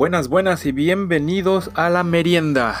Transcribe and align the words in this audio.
Buenas, 0.00 0.28
buenas 0.28 0.64
y 0.64 0.72
bienvenidos 0.72 1.70
a 1.74 1.90
la 1.90 2.04
merienda. 2.04 2.74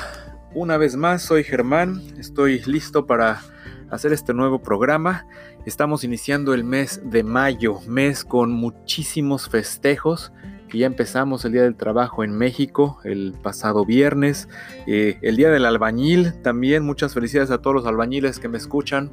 Una 0.54 0.78
vez 0.78 0.96
más, 0.96 1.20
soy 1.20 1.44
Germán, 1.44 2.00
estoy 2.18 2.62
listo 2.64 3.04
para 3.04 3.42
hacer 3.90 4.14
este 4.14 4.32
nuevo 4.32 4.62
programa. 4.62 5.26
Estamos 5.66 6.02
iniciando 6.02 6.54
el 6.54 6.64
mes 6.64 7.02
de 7.04 7.22
mayo, 7.22 7.80
mes 7.86 8.24
con 8.24 8.52
muchísimos 8.52 9.50
festejos, 9.50 10.32
que 10.70 10.78
ya 10.78 10.86
empezamos 10.86 11.44
el 11.44 11.52
Día 11.52 11.64
del 11.64 11.76
Trabajo 11.76 12.24
en 12.24 12.32
México 12.32 13.00
el 13.04 13.34
pasado 13.42 13.84
viernes, 13.84 14.48
eh, 14.86 15.18
el 15.20 15.36
Día 15.36 15.50
del 15.50 15.66
Albañil 15.66 16.40
también, 16.40 16.86
muchas 16.86 17.12
felicidades 17.12 17.50
a 17.50 17.58
todos 17.60 17.76
los 17.76 17.86
albañiles 17.86 18.38
que 18.38 18.48
me 18.48 18.56
escuchan. 18.56 19.10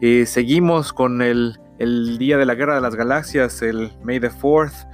Eh, 0.00 0.26
seguimos 0.26 0.92
con 0.92 1.22
el, 1.22 1.60
el 1.78 2.18
Día 2.18 2.38
de 2.38 2.44
la 2.44 2.56
Guerra 2.56 2.74
de 2.74 2.80
las 2.80 2.96
Galaxias, 2.96 3.62
el 3.62 3.92
May 4.02 4.18
the 4.18 4.32
4th. 4.32 4.88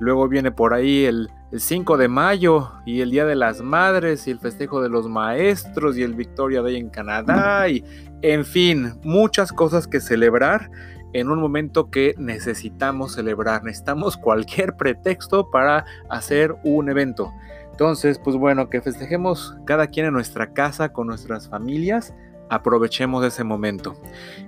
Luego 0.00 0.26
viene 0.28 0.52
por 0.52 0.72
ahí 0.72 1.04
el, 1.04 1.28
5 1.54 1.96
de 1.96 2.08
mayo 2.08 2.72
y 2.84 3.00
el 3.00 3.10
Día 3.10 3.24
de 3.24 3.34
las 3.34 3.62
Madres 3.62 4.26
y 4.26 4.30
el 4.30 4.38
festejo 4.38 4.82
de 4.82 4.88
los 4.88 5.08
maestros 5.08 5.96
y 5.96 6.02
el 6.02 6.14
Victoria 6.14 6.62
Day 6.62 6.76
en 6.76 6.90
Canadá 6.90 7.68
y 7.68 7.84
en 8.22 8.44
fin, 8.44 8.94
muchas 9.02 9.52
cosas 9.52 9.86
que 9.86 10.00
celebrar 10.00 10.70
en 11.12 11.30
un 11.30 11.40
momento 11.40 11.90
que 11.90 12.14
necesitamos 12.18 13.14
celebrar. 13.14 13.64
Necesitamos 13.64 14.16
cualquier 14.22 14.76
pretexto 14.76 15.50
para 15.50 15.84
hacer 16.10 16.54
un 16.64 16.88
evento. 16.90 17.32
Entonces, 17.70 18.18
pues 18.18 18.36
bueno, 18.36 18.68
que 18.68 18.80
festejemos 18.80 19.56
cada 19.64 19.86
quien 19.86 20.06
en 20.06 20.12
nuestra 20.12 20.52
casa 20.52 20.92
con 20.92 21.06
nuestras 21.06 21.48
familias. 21.48 22.12
Aprovechemos 22.50 23.24
ese 23.24 23.44
momento. 23.44 23.94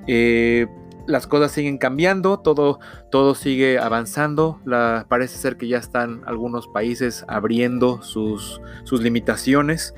Eh, 0.07 0.67
las 1.11 1.27
cosas 1.27 1.53
siguen 1.53 1.79
cambiando, 1.79 2.39
todo, 2.39 2.81
todo 3.11 3.35
sigue 3.35 3.79
avanzando. 3.79 4.61
Parece 5.09 5.37
ser 5.37 5.57
que 5.57 5.69
ya 5.69 5.79
están 5.79 6.23
algunos 6.27 6.69
países 6.69 7.25
abriendo 7.29 8.02
sus, 8.02 8.61
sus 8.85 9.02
limitaciones. 9.02 9.95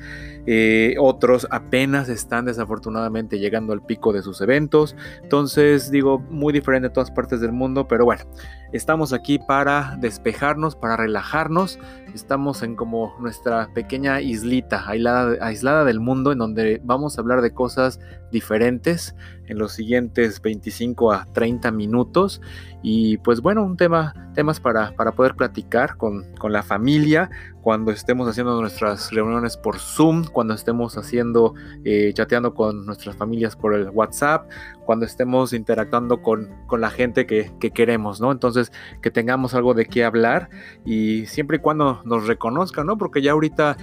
Eh, 0.46 0.96
otros 0.98 1.46
apenas 1.50 2.08
están 2.08 2.46
desafortunadamente 2.46 3.38
llegando 3.38 3.72
al 3.72 3.84
pico 3.84 4.12
de 4.12 4.22
sus 4.22 4.40
eventos. 4.40 4.96
Entonces, 5.22 5.90
digo, 5.90 6.18
muy 6.18 6.52
diferente 6.52 6.88
en 6.88 6.92
todas 6.92 7.10
partes 7.10 7.40
del 7.40 7.52
mundo, 7.52 7.86
pero 7.86 8.04
bueno, 8.04 8.24
estamos 8.72 9.12
aquí 9.12 9.38
para 9.38 9.96
despejarnos, 10.00 10.74
para 10.74 10.96
relajarnos. 10.96 11.78
Estamos 12.14 12.62
en 12.62 12.74
como 12.74 13.14
nuestra 13.20 13.72
pequeña 13.72 14.20
islita, 14.20 14.88
aislada, 14.88 15.36
aislada 15.40 15.84
del 15.84 16.00
mundo, 16.00 16.32
en 16.32 16.38
donde 16.38 16.80
vamos 16.84 17.16
a 17.16 17.20
hablar 17.20 17.40
de 17.40 17.54
cosas 17.54 18.00
diferentes 18.30 19.14
en 19.46 19.58
los 19.58 19.72
siguientes 19.72 20.40
25 20.42 21.12
a 21.12 21.26
30 21.32 21.70
minutos. 21.70 22.40
Y 22.82 23.18
pues 23.18 23.40
bueno, 23.40 23.62
un 23.62 23.76
tema, 23.76 24.12
temas 24.34 24.58
para, 24.60 24.92
para 24.96 25.12
poder 25.12 25.34
platicar 25.34 25.96
con, 25.96 26.34
con 26.34 26.52
la 26.52 26.62
familia, 26.62 27.30
cuando 27.62 27.92
estemos 27.92 28.28
haciendo 28.28 28.60
nuestras 28.60 29.12
reuniones 29.12 29.56
por 29.56 29.78
Zoom, 29.78 30.24
cuando 30.24 30.52
estemos 30.52 30.98
haciendo, 30.98 31.54
eh, 31.84 32.10
chateando 32.12 32.54
con 32.54 32.84
nuestras 32.84 33.16
familias 33.16 33.54
por 33.54 33.74
el 33.74 33.88
WhatsApp, 33.90 34.50
cuando 34.84 35.06
estemos 35.06 35.52
interactuando 35.52 36.22
con, 36.22 36.50
con 36.66 36.80
la 36.80 36.90
gente 36.90 37.24
que, 37.24 37.52
que, 37.60 37.70
queremos, 37.70 38.20
¿no? 38.20 38.32
Entonces, 38.32 38.72
que 39.00 39.12
tengamos 39.12 39.54
algo 39.54 39.74
de 39.74 39.86
qué 39.86 40.04
hablar 40.04 40.50
y 40.84 41.26
siempre 41.26 41.58
y 41.58 41.60
cuando 41.60 42.02
nos 42.04 42.26
reconozcan, 42.26 42.86
¿no? 42.86 42.98
Porque 42.98 43.22
ya 43.22 43.32
ahorita 43.32 43.76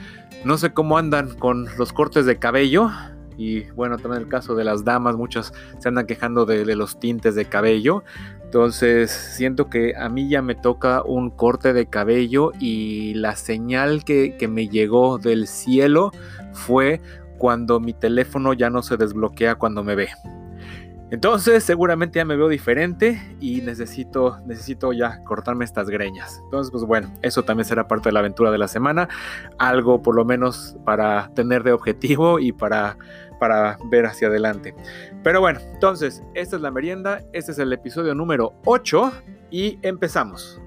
no 0.44 0.58
sé 0.58 0.73
cómo 0.73 0.97
andan 0.97 1.36
con 1.38 1.67
los 1.77 1.94
cortes 1.94 2.25
de 2.25 2.38
cabello. 2.38 2.89
Y 3.38 3.61
bueno, 3.72 3.97
también 3.97 4.23
el 4.23 4.27
caso 4.27 4.53
de 4.55 4.66
las 4.66 4.83
damas, 4.83 5.16
muchas 5.16 5.53
se 5.77 5.88
andan 5.88 6.05
quejando 6.05 6.45
de, 6.45 6.66
de 6.66 6.75
los 6.75 7.00
tintes 7.00 7.36
de 7.36 7.45
cabello. 7.45 8.03
Entonces 8.50 9.11
siento 9.11 9.69
que 9.69 9.94
a 9.95 10.09
mí 10.09 10.28
ya 10.28 10.42
me 10.42 10.55
toca 10.55 11.03
un 11.03 11.30
corte 11.30 11.72
de 11.72 11.86
cabello 11.86 12.52
y 12.59 13.14
la 13.14 13.36
señal 13.36 14.03
que, 14.03 14.36
me 14.50 14.67
llegó 14.67 15.19
del 15.19 15.45
cielo 15.45 16.09
fue 16.53 16.99
cuando 17.38 17.80
mi 17.80 17.93
teléfono 17.93 18.54
ya 18.54 18.71
no 18.71 18.82
se 18.82 18.98
desbloquea 18.98 19.54
cuando 19.54 19.83
me 19.83 19.93
ve. 19.93 20.09
Entonces 21.11 21.64
seguramente 21.64 22.17
ya 22.17 22.26
me 22.26 22.36
veo 22.36 22.48
diferente 22.48 23.21
y 23.39 23.61
necesito, 23.61 24.39
necesito 24.48 24.93
ya 24.93 25.23
cortarme 25.26 25.64
estas 25.64 25.88
greñas. 25.88 26.42
Entonces 26.45 26.71
pues 26.71 26.83
bueno, 26.86 27.14
eso 27.21 27.43
también 27.43 27.65
será 27.65 27.88
parte 27.88 28.09
de 28.09 28.14
la 28.14 28.21
aventura 28.21 28.49
de 28.49 28.58
la 28.58 28.67
semana. 28.67 29.09
Algo 29.59 30.02
por 30.02 30.15
lo 30.15 30.26
menos 30.26 30.76
para 30.86 31.30
tener 31.36 31.61
de 31.61 31.71
objetivo 31.71 32.39
y 32.39 32.52
para 32.52 32.98
para 33.39 33.77
ver 33.86 34.05
hacia 34.05 34.27
adelante. 34.27 34.76
Pero 35.23 35.39
bueno, 35.39 35.60
entonces, 35.73 36.23
esta 36.33 36.58
es 36.58 36.61
la 36.61 36.72
merienda, 36.72 37.22
este 37.33 37.52
es 37.52 37.60
el 37.60 37.73
episodio 37.73 38.14
número 38.14 38.54
8 38.66 39.11
y 39.50 39.80
empezamos. 39.82 40.61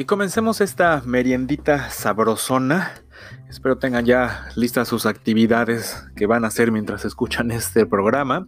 Y 0.00 0.04
comencemos 0.04 0.60
esta 0.60 1.02
meriendita 1.04 1.90
sabrosona 1.90 3.02
Espero 3.48 3.78
tengan 3.78 4.04
ya 4.04 4.48
listas 4.56 4.88
sus 4.88 5.06
actividades 5.06 6.06
que 6.16 6.26
van 6.26 6.44
a 6.44 6.48
hacer 6.48 6.70
mientras 6.70 7.04
escuchan 7.04 7.50
este 7.50 7.86
programa. 7.86 8.46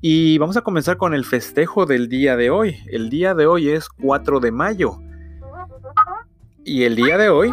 Y 0.00 0.38
vamos 0.38 0.56
a 0.56 0.62
comenzar 0.62 0.96
con 0.96 1.14
el 1.14 1.24
festejo 1.24 1.86
del 1.86 2.08
día 2.08 2.36
de 2.36 2.50
hoy. 2.50 2.76
El 2.86 3.10
día 3.10 3.34
de 3.34 3.46
hoy 3.46 3.70
es 3.70 3.88
4 3.88 4.40
de 4.40 4.52
mayo. 4.52 4.98
Y 6.64 6.84
el 6.84 6.96
día 6.96 7.18
de 7.18 7.28
hoy 7.28 7.50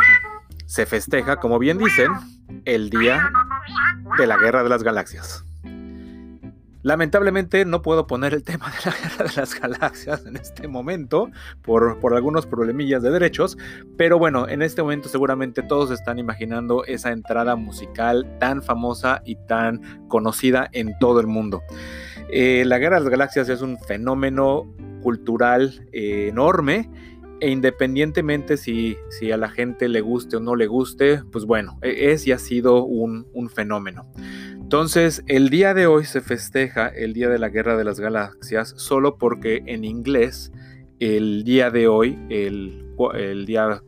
se 0.66 0.86
festeja, 0.86 1.38
como 1.38 1.60
bien 1.60 1.78
dicen, 1.78 2.12
el 2.66 2.90
día 2.90 3.32
de 4.18 4.28
la 4.28 4.38
Guerra 4.38 4.64
de 4.64 4.70
las 4.70 4.84
Galaxias. 4.84 5.46
Lamentablemente 6.84 7.64
no 7.66 7.82
puedo 7.82 8.08
poner 8.08 8.34
el 8.34 8.44
tema 8.44 8.70
de 8.70 8.92
la 8.92 8.98
guerra 9.02 9.26
de 9.30 9.42
las 9.42 9.60
galaxias 9.60 10.26
en 10.26 10.36
este 10.36 10.68
momento 10.68 11.32
por, 11.62 11.98
algunos 12.14 12.46
problemillas 12.46 13.02
de 13.02 13.10
derechos, 13.10 13.58
pero 13.98 14.20
bueno, 14.20 14.48
en 14.48 14.62
este 14.62 14.82
momento 14.84 15.10
seguramente 15.10 15.64
todos 15.64 15.92
están 15.92 16.20
imaginando 16.20 16.84
esa 16.86 17.12
entrada 17.12 17.56
musical 17.56 18.38
tan 18.40 18.62
famosa 18.62 19.22
y 19.26 19.36
tan 19.48 20.08
conocida 20.10 20.70
en 20.74 20.98
todo 21.00 21.20
el 21.22 21.28
mundo. 21.28 21.64
Eh, 22.30 22.64
la 22.66 22.78
guerra 22.78 22.98
de 22.98 23.04
las 23.04 23.10
galaxias 23.10 23.50
es 23.50 23.62
un 23.62 23.80
fenómeno 23.80 24.72
cultural 25.02 25.88
eh, 25.92 26.28
enorme 26.30 26.90
e 27.44 27.50
independientemente 27.50 28.56
si, 28.56 28.98
a 29.30 29.36
la 29.36 29.50
gente 29.50 29.90
le 29.90 30.00
guste 30.00 30.38
o 30.38 30.40
no 30.40 30.56
le 30.56 30.66
guste, 30.66 31.24
pues 31.30 31.44
bueno, 31.44 31.78
e, 31.82 32.14
es 32.14 32.26
y 32.26 32.32
ha 32.32 32.40
sido 32.40 32.86
un, 32.86 33.26
fenómeno. 33.54 34.10
Entonces, 34.54 35.24
el 35.28 35.50
día 35.50 35.74
de 35.74 35.86
hoy 35.86 36.06
se 36.06 36.22
festeja 36.22 36.88
el 36.88 37.12
Día 37.12 37.28
de 37.28 37.40
la 37.40 37.50
Guerra 37.50 37.76
de 37.76 37.84
las 37.84 38.00
Galaxias 38.00 38.74
solo 38.78 39.18
porque 39.18 39.62
en 39.66 39.84
inglés 39.84 40.54
el 41.02 41.44
día 41.44 41.70
de 41.70 41.90
hoy, 41.90 42.18
el, 42.30 43.46
día 43.46 43.84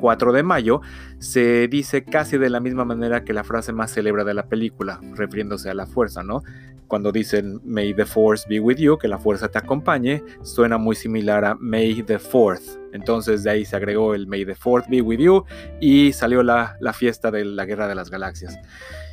4 0.00 0.32
de 0.32 0.42
mayo, 0.42 0.80
se 1.18 1.68
dice 1.68 2.04
casi 2.04 2.38
de 2.38 2.48
la 2.48 2.58
misma 2.58 2.86
manera 2.86 3.22
que 3.22 3.34
la 3.34 3.44
frase 3.44 3.74
más 3.74 3.92
célebre 3.92 4.24
de 4.24 4.32
la 4.32 4.48
película, 4.48 4.98
refiriéndose 5.12 5.68
a 5.68 5.74
la 5.74 5.84
fuerza, 5.84 6.22
¿no? 6.22 6.42
Cuando 6.86 7.12
dicen 7.12 7.60
May 7.64 7.92
the 7.92 8.06
Force 8.06 8.46
be 8.48 8.60
with 8.60 8.78
you, 8.78 8.96
que 8.96 9.08
la 9.08 9.18
fuerza 9.18 9.48
te 9.48 9.58
acompañe, 9.58 10.22
suena 10.40 10.78
muy 10.78 10.96
similar 10.96 11.44
a 11.44 11.54
May 11.54 12.02
the 12.02 12.18
Fourth. 12.18 12.77
Entonces 12.92 13.42
de 13.42 13.50
ahí 13.50 13.64
se 13.64 13.76
agregó 13.76 14.14
el 14.14 14.26
May 14.26 14.44
the 14.44 14.54
Fourth 14.54 14.88
be 14.88 15.00
with 15.02 15.18
you 15.18 15.44
y 15.80 16.12
salió 16.12 16.42
la, 16.42 16.76
la 16.80 16.92
fiesta 16.92 17.30
de 17.30 17.44
la 17.44 17.64
Guerra 17.64 17.88
de 17.88 17.94
las 17.94 18.10
Galaxias. 18.10 18.58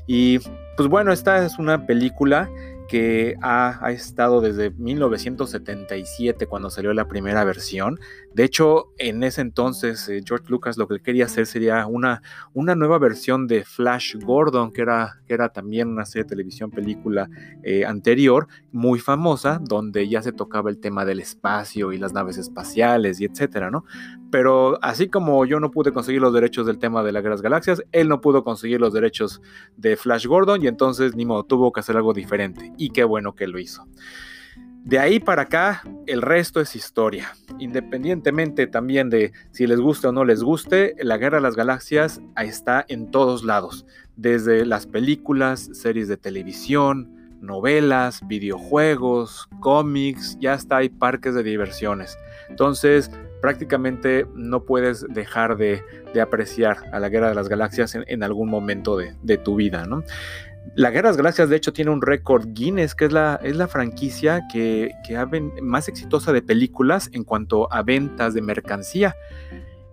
Y 0.07 0.39
pues 0.77 0.89
bueno, 0.89 1.11
esta 1.11 1.45
es 1.45 1.57
una 1.57 1.85
película 1.85 2.49
que 2.87 3.35
ha, 3.41 3.91
estado 3.91 4.41
desde 4.41 4.71
1977 4.71 6.47
cuando 6.47 6.69
salió 6.69 6.93
la 6.93 7.07
primera 7.07 7.43
versión. 7.43 7.99
De 8.35 8.43
hecho, 8.43 8.91
en 8.97 9.23
ese 9.23 9.39
entonces 9.39 10.09
eh, 10.09 10.21
George 10.25 10.47
Lucas 10.49 10.77
lo 10.77 10.89
que 10.89 10.99
quería 10.99 11.23
hacer 11.23 11.45
sería 11.45 11.87
una, 11.87 12.21
una 12.53 12.75
nueva 12.75 12.99
versión 12.99 13.47
de 13.47 13.63
Flash 13.63 14.17
Gordon, 14.17 14.73
que 14.73 14.81
era, 14.81 15.21
que 15.25 15.33
era 15.33 15.47
también 15.47 15.87
una 15.87 16.03
serie 16.03 16.23
de 16.25 16.29
televisión 16.31 16.69
película 16.69 17.29
eh, 17.63 17.85
anterior, 17.85 18.47
muy 18.73 18.99
famosa, 18.99 19.61
donde 19.63 20.09
ya 20.09 20.21
se 20.21 20.33
tocaba 20.33 20.69
el 20.69 20.79
tema 20.79 21.05
del 21.05 21.21
espacio 21.21 21.93
y 21.93 21.97
las 21.97 22.11
naves 22.11 22.37
espaciales 22.37 23.21
y 23.21 23.25
etcétera, 23.25 23.71
¿no? 23.71 23.85
Pero 24.31 24.79
así 24.83 25.07
como 25.07 25.45
yo 25.45 25.61
no 25.61 25.71
pude 25.71 25.93
conseguir 25.93 26.19
los 26.19 26.33
derechos 26.33 26.67
del 26.67 26.77
tema 26.77 27.03
de 27.03 27.13
las 27.13 27.41
galaxias, 27.41 27.83
él 27.93 28.09
no 28.09 28.19
pudo 28.19 28.43
conseguir 28.43 28.81
los 28.81 28.91
derechos 28.91 29.41
de 29.77 29.95
Flash 29.95 30.27
Gordon 30.27 30.61
y 30.61 30.67
entonces 30.67 31.15
ni 31.15 31.25
modo, 31.25 31.45
tuvo 31.45 31.71
que 31.71 31.79
hacer 31.79 31.95
algo 31.95 32.11
diferente 32.11 32.73
y 32.77 32.89
qué 32.89 33.05
bueno 33.05 33.33
que 33.33 33.47
lo 33.47 33.59
hizo. 33.59 33.87
De 34.85 34.99
ahí 34.99 35.19
para 35.19 35.41
acá, 35.41 35.81
el 36.05 36.21
resto 36.21 36.61
es 36.61 36.75
historia. 36.75 37.33
Independientemente 37.57 38.67
también 38.67 39.09
de 39.09 39.33
si 39.49 39.65
les 39.65 39.79
guste 39.79 40.05
o 40.05 40.11
no 40.11 40.23
les 40.25 40.43
guste, 40.43 40.95
la 40.99 41.17
Guerra 41.17 41.37
de 41.37 41.41
las 41.41 41.55
Galaxias 41.55 42.21
está 42.37 42.85
en 42.87 43.09
todos 43.09 43.43
lados. 43.43 43.87
Desde 44.15 44.63
las 44.63 44.85
películas, 44.85 45.71
series 45.73 46.07
de 46.07 46.17
televisión, 46.17 47.31
novelas, 47.41 48.27
videojuegos, 48.27 49.49
cómics, 49.59 50.37
ya 50.39 50.53
está 50.53 50.77
hay 50.77 50.89
parques 50.89 51.33
de 51.33 51.41
diversiones. 51.41 52.15
Entonces, 52.47 53.09
prácticamente 53.41 54.27
no 54.35 54.65
puedes 54.65 55.03
dejar 55.09 55.57
de, 55.57 55.81
apreciar 56.21 56.77
a 56.93 56.99
la 56.99 57.09
Guerra 57.09 57.29
de 57.29 57.35
las 57.35 57.49
Galaxias 57.49 57.95
en, 57.95 58.23
algún 58.23 58.49
momento 58.49 58.97
de, 58.97 59.37
tu 59.39 59.55
vida, 59.55 59.87
¿no? 59.87 60.03
La 60.75 60.89
Guerra 60.89 61.13
de 61.13 61.23
las 61.23 61.37
de 61.37 61.55
hecho, 61.55 61.73
tiene 61.73 61.91
un 61.91 62.01
récord 62.01 62.47
Guinness, 62.53 62.95
que 62.95 63.05
es 63.05 63.11
la, 63.11 63.39
es 63.43 63.55
la 63.55 63.67
franquicia 63.67 64.41
que, 64.51 64.91
que 65.07 65.17
más 65.61 65.87
exitosa 65.87 66.33
de 66.33 66.41
películas 66.41 67.09
en 67.13 67.23
cuanto 67.23 67.71
a 67.71 67.83
ventas 67.83 68.33
de 68.33 68.41
mercancía. 68.41 69.15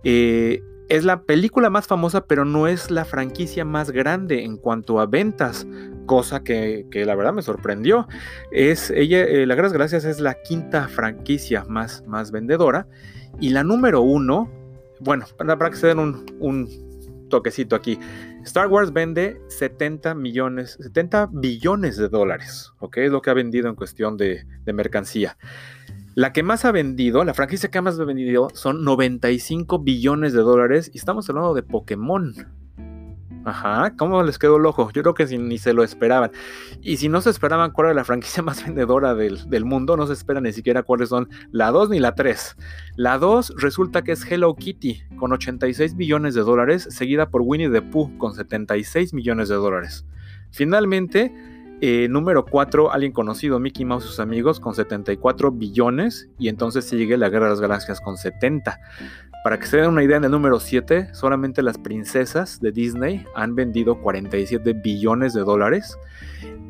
Eh, 0.03 0.61
es 0.89 1.05
la 1.05 1.21
película 1.21 1.69
más 1.69 1.87
famosa, 1.87 2.25
pero 2.25 2.45
no 2.45 2.67
es 2.67 2.91
la 2.91 3.05
franquicia 3.05 3.65
más 3.65 3.91
grande 3.91 4.43
en 4.43 4.57
cuanto 4.57 4.99
a 4.99 5.05
ventas, 5.05 5.65
cosa 6.05 6.43
que, 6.43 6.85
la 6.93 7.15
verdad 7.15 7.33
me 7.33 7.41
sorprendió. 7.41 8.07
Es 8.51 8.91
ella, 8.91 9.23
eh, 9.23 9.45
La 9.45 9.55
Guerra 9.55 9.69
Gracias 9.69 10.05
es 10.05 10.19
la 10.19 10.35
quinta 10.41 10.87
franquicia 10.89 11.65
más, 11.67 12.03
más 12.05 12.31
vendedora 12.31 12.87
y 13.39 13.49
la 13.49 13.63
número 13.63 14.01
uno, 14.01 14.51
bueno, 14.99 15.25
para, 15.37 15.69
que 15.69 15.75
se 15.75 15.87
den 15.87 15.99
un, 15.99 16.92
toquecito 17.33 17.75
aquí. 17.75 17.97
Star 18.43 18.67
Wars 18.67 18.93
vende 18.93 19.41
70 19.47 20.13
millones, 20.13 20.77
70 20.79 21.29
billones 21.31 21.97
de 21.97 22.09
dólares, 22.09 22.71
¿ok? 22.79 22.97
Es 22.97 23.11
lo 23.11 23.23
que 23.23 23.31
ha 23.31 23.33
vendido 23.33 23.69
en 23.69 23.75
cuestión 23.75 24.17
de, 24.17 24.45
de 24.63 24.73
mercancía. 24.73 25.37
La 26.13 26.31
que 26.31 26.43
más 26.43 26.63
ha 26.63 26.71
vendido, 26.71 27.23
la 27.23 27.33
franquicia 27.33 27.71
que 27.71 27.81
más 27.81 27.99
ha 27.99 28.03
vendido 28.05 28.49
son 28.53 28.83
95 28.83 29.79
billones 29.79 30.33
de 30.33 30.41
dólares 30.41 30.91
y 30.93 30.99
estamos 30.99 31.27
hablando 31.27 31.55
de 31.55 31.63
Pokémon. 31.63 32.62
Ajá, 33.45 33.93
¿cómo 33.97 34.23
les 34.23 34.39
quedó 34.39 34.55
el 34.55 34.65
ojo? 34.65 34.89
Yo 34.91 35.01
creo 35.01 35.13
que 35.13 35.25
ni 35.37 35.57
se 35.57 35.73
lo 35.73 35.83
esperaban. 35.83 36.31
Y 36.81 36.97
si 36.97 37.09
no 37.09 37.19
se 37.19 37.29
esperaban 37.29 37.71
cuál 37.71 37.87
era 37.87 37.95
la 37.95 38.05
franquicia 38.05 38.41
más 38.43 38.63
vendedora 38.63 39.15
del, 39.15 39.49
del 39.49 39.65
mundo, 39.65 39.97
no 39.97 40.07
se 40.07 40.13
espera 40.13 40.39
ni 40.39 40.53
siquiera 40.53 40.83
cuáles 40.83 41.09
son 41.09 41.29
la 41.51 41.71
2 41.71 41.89
ni 41.89 41.99
la 41.99 42.15
3. 42.15 42.55
La 42.95 43.17
2 43.17 43.55
resulta 43.57 44.03
que 44.03 44.13
es 44.13 44.29
Hello 44.29 44.55
Kitty 44.55 45.03
con 45.17 45.33
86 45.33 45.95
billones 45.95 46.35
de 46.35 46.41
dólares, 46.41 46.87
seguida 46.89 47.29
por 47.29 47.41
Winnie 47.43 47.69
the 47.69 47.81
Pooh 47.81 48.17
con 48.17 48.33
76 48.33 49.13
millones 49.13 49.49
de 49.49 49.55
dólares. 49.55 50.05
Finalmente, 50.51 51.33
eh, 51.85 52.07
número 52.07 52.45
4, 52.45 52.93
alguien 52.93 53.11
conocido, 53.11 53.59
Mickey 53.59 53.83
Mouse 53.83 54.05
y 54.05 54.07
sus 54.07 54.21
amigos, 54.21 54.61
con 54.61 54.73
74 54.73 55.51
billones. 55.51 56.29
Y 56.39 56.47
entonces 56.47 56.85
sigue 56.85 57.17
la 57.17 57.27
Guerra 57.27 57.47
de 57.47 57.49
las 57.49 57.59
Galaxias 57.59 57.99
con 57.99 58.15
70. 58.15 58.79
Para 59.43 59.59
que 59.59 59.65
se 59.65 59.75
den 59.75 59.89
una 59.89 60.01
idea, 60.01 60.15
en 60.15 60.23
el 60.23 60.31
número 60.31 60.61
7, 60.61 61.09
solamente 61.13 61.61
las 61.61 61.77
princesas 61.77 62.61
de 62.61 62.71
Disney 62.71 63.25
han 63.35 63.55
vendido 63.55 63.99
47 63.99 64.71
billones 64.81 65.33
de 65.33 65.41
dólares. 65.41 65.97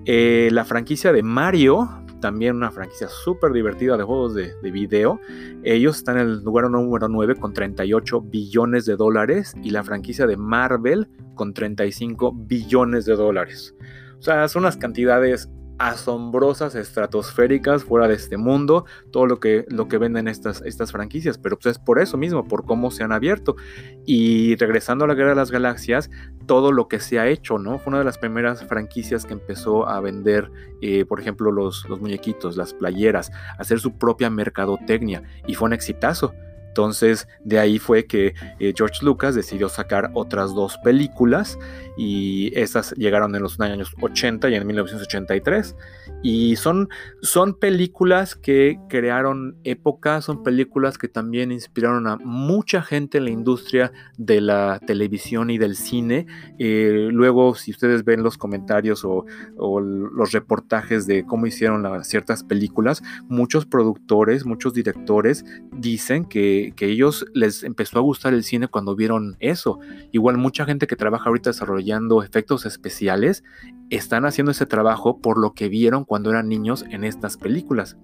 Eh, 0.05 0.49
la 0.51 0.65
franquicia 0.65 1.13
de 1.13 1.21
Mario, 1.21 1.91
también 2.19 2.55
una 2.55 2.71
franquicia 2.71 3.07
súper 3.07 3.53
divertida 3.53 3.97
de 3.97 4.03
juegos 4.03 4.33
de, 4.33 4.55
de, 4.63 4.71
video. 4.71 5.21
Ellos 5.63 5.97
están 5.97 6.17
en 6.17 6.27
el 6.27 6.43
lugar 6.43 6.71
número 6.71 7.07
9 7.07 7.35
con 7.35 7.53
38 7.53 8.19
billones 8.19 8.87
de 8.87 8.95
dólares 8.95 9.53
y 9.61 9.69
la 9.69 9.83
franquicia 9.83 10.25
de 10.25 10.37
Marvel 10.37 11.07
con 11.35 11.53
35 11.53 12.33
billones 12.33 13.05
de 13.05 13.15
dólares. 13.15 13.75
O 14.23 14.25
sea, 14.25 14.47
son 14.47 14.61
unas 14.61 14.77
cantidades 14.77 15.49
asombrosas, 15.79 16.75
estratosféricas, 16.75 17.83
fuera 17.83 18.07
de 18.07 18.13
este 18.13 18.37
mundo, 18.37 18.85
todo 19.11 19.25
lo 19.25 19.41
que, 19.41 19.65
lo 19.67 19.89
que 19.89 19.97
venden 19.97 20.29
estas, 20.29 20.61
estas 20.61 20.93
franquicias, 20.93 21.37
pero 21.37 21.59
pues 21.59 21.75
es 21.75 21.77
por 21.77 21.99
eso 21.99 22.15
mismo, 22.15 22.47
por 22.47 22.63
cómo 22.63 22.89
se 22.89 23.03
han 23.03 23.11
abierto. 23.11 23.57
Y 24.05 24.55
regresando 24.55 25.03
a 25.03 25.09
la 25.09 25.13
Guerra 25.13 25.31
de 25.31 25.35
las 25.35 25.51
Galaxias, 25.51 26.09
todo 26.45 26.71
lo 26.71 26.87
que 26.87 27.01
se 27.01 27.19
ha 27.19 27.27
hecho, 27.27 27.57
¿no? 27.57 27.79
Fue 27.79 27.91
una 27.91 27.99
de 27.99 28.05
las 28.05 28.17
primeras 28.17 28.63
franquicias 28.63 29.25
que 29.25 29.33
empezó 29.33 29.89
a 29.89 29.99
vender, 29.99 30.49
eh, 30.81 31.03
por 31.03 31.19
ejemplo, 31.19 31.51
los, 31.51 31.83
los 31.89 31.99
muñequitos, 31.99 32.55
las 32.55 32.73
playeras, 32.73 33.29
hacer 33.59 33.81
su 33.81 33.97
propia 33.97 34.29
mercadotecnia, 34.29 35.23
y 35.47 35.55
fue 35.55 35.65
un 35.65 35.73
exitazo. 35.73 36.33
Entonces, 36.73 37.27
de 37.43 37.59
ahí 37.59 37.77
fue 37.77 38.07
que 38.07 38.33
eh, 38.59 38.73
George 38.75 39.05
Lucas 39.05 39.35
decidió 39.35 39.69
sacar 39.69 40.09
otras 40.15 40.55
dos 40.55 40.79
películas 40.79 41.59
y 41.95 42.51
esas 42.59 42.93
llegaron 42.93 43.35
en 43.35 43.43
los 43.43 43.59
años 43.59 43.93
80 44.01 44.49
y 44.49 44.55
en 44.55 44.65
1983. 44.65 45.75
Y 46.21 46.55
son, 46.55 46.89
son 47.21 47.55
películas 47.55 48.35
que 48.35 48.77
crearon 48.89 49.57
épocas, 49.63 50.25
son 50.25 50.43
películas 50.43 50.97
que 50.97 51.07
también 51.07 51.51
inspiraron 51.51 52.07
a 52.07 52.17
mucha 52.17 52.81
gente 52.81 53.17
en 53.17 53.25
la 53.25 53.31
industria 53.31 53.91
de 54.17 54.41
la 54.41 54.79
televisión 54.85 55.49
y 55.49 55.57
del 55.57 55.75
cine. 55.75 56.27
Eh, 56.59 57.09
luego, 57.11 57.55
si 57.55 57.71
ustedes 57.71 58.03
ven 58.03 58.23
los 58.23 58.37
comentarios 58.37 59.03
o, 59.05 59.25
los 59.57 60.31
reportajes 60.31 61.07
de 61.07 61.25
cómo 61.25 61.47
hicieron 61.47 62.03
ciertas 62.03 62.43
películas, 62.43 63.01
muchos 63.27 63.65
productores, 63.65 64.45
muchos 64.45 64.73
directores 64.73 65.45
dicen 65.71 66.25
que 66.25 66.43
que, 66.75 66.85
ellos 66.85 67.25
les 67.33 67.63
empezó 67.63 67.99
a 67.99 68.01
gustar 68.01 68.33
el 68.33 68.43
cine 68.43 68.67
cuando 68.67 68.95
vieron 68.95 69.37
eso. 69.39 69.79
Igual 70.11 70.37
mucha 70.37 70.65
gente 70.65 70.87
que 70.87 70.95
trabaja 70.95 71.29
ahorita 71.29 71.51
desarrollando 71.51 72.23
efectos 72.23 72.65
especiales 72.65 73.43
están 73.89 74.25
haciendo 74.25 74.51
ese 74.51 74.65
trabajo 74.65 75.19
por 75.21 75.39
lo 75.39 75.53
que 75.53 75.69
vieron 75.69 75.92
cuando 76.03 76.31
eran 76.31 76.49
niños 76.49 76.83
en 76.89 77.03
estas 77.03 77.37
películas. 77.37 77.97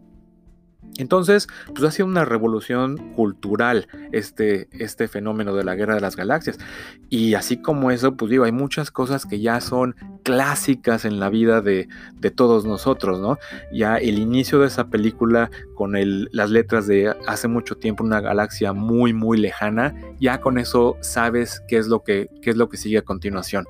Entonces, 0.97 1.47
pues 1.67 1.83
ha 1.83 1.91
sido 1.91 2.07
una 2.07 2.25
revolución 2.25 3.13
cultural 3.13 3.87
este, 4.11 4.67
este 4.71 5.07
fenómeno 5.07 5.55
de 5.55 5.63
la 5.63 5.75
guerra 5.75 5.95
de 5.95 6.01
las 6.01 6.15
galaxias. 6.15 6.57
Y 7.09 7.35
así 7.35 7.61
como 7.61 7.91
eso, 7.91 8.15
pues 8.17 8.29
digo, 8.29 8.43
hay 8.43 8.51
muchas 8.51 8.91
cosas 8.91 9.25
que 9.25 9.39
ya 9.39 9.61
son 9.61 9.95
clásicas 10.23 11.05
en 11.05 11.19
la 11.19 11.29
vida 11.29 11.61
de, 11.61 11.87
todos 12.35 12.65
nosotros, 12.65 13.19
¿no? 13.19 13.37
Ya 13.71 13.97
el 13.97 14.19
inicio 14.19 14.59
de 14.59 14.67
esa 14.67 14.89
película 14.89 15.49
con 15.73 15.93
las 16.31 16.49
letras 16.49 16.85
de 16.85 17.15
hace 17.27 17.47
mucho 17.47 17.75
tiempo, 17.75 18.03
una 18.03 18.21
galaxia 18.21 18.73
muy, 18.73 19.13
muy 19.13 19.37
lejana, 19.37 19.95
ya 20.19 20.41
con 20.41 20.57
eso 20.57 20.97
sabes 21.01 21.61
qué 21.67 21.77
es 21.77 21.87
lo 21.87 22.03
que, 22.03 22.27
qué 22.41 22.51
es 22.51 22.57
lo 22.57 22.69
que 22.69 22.77
sigue 22.77 22.99
a 22.99 23.03
continuación 23.03 23.65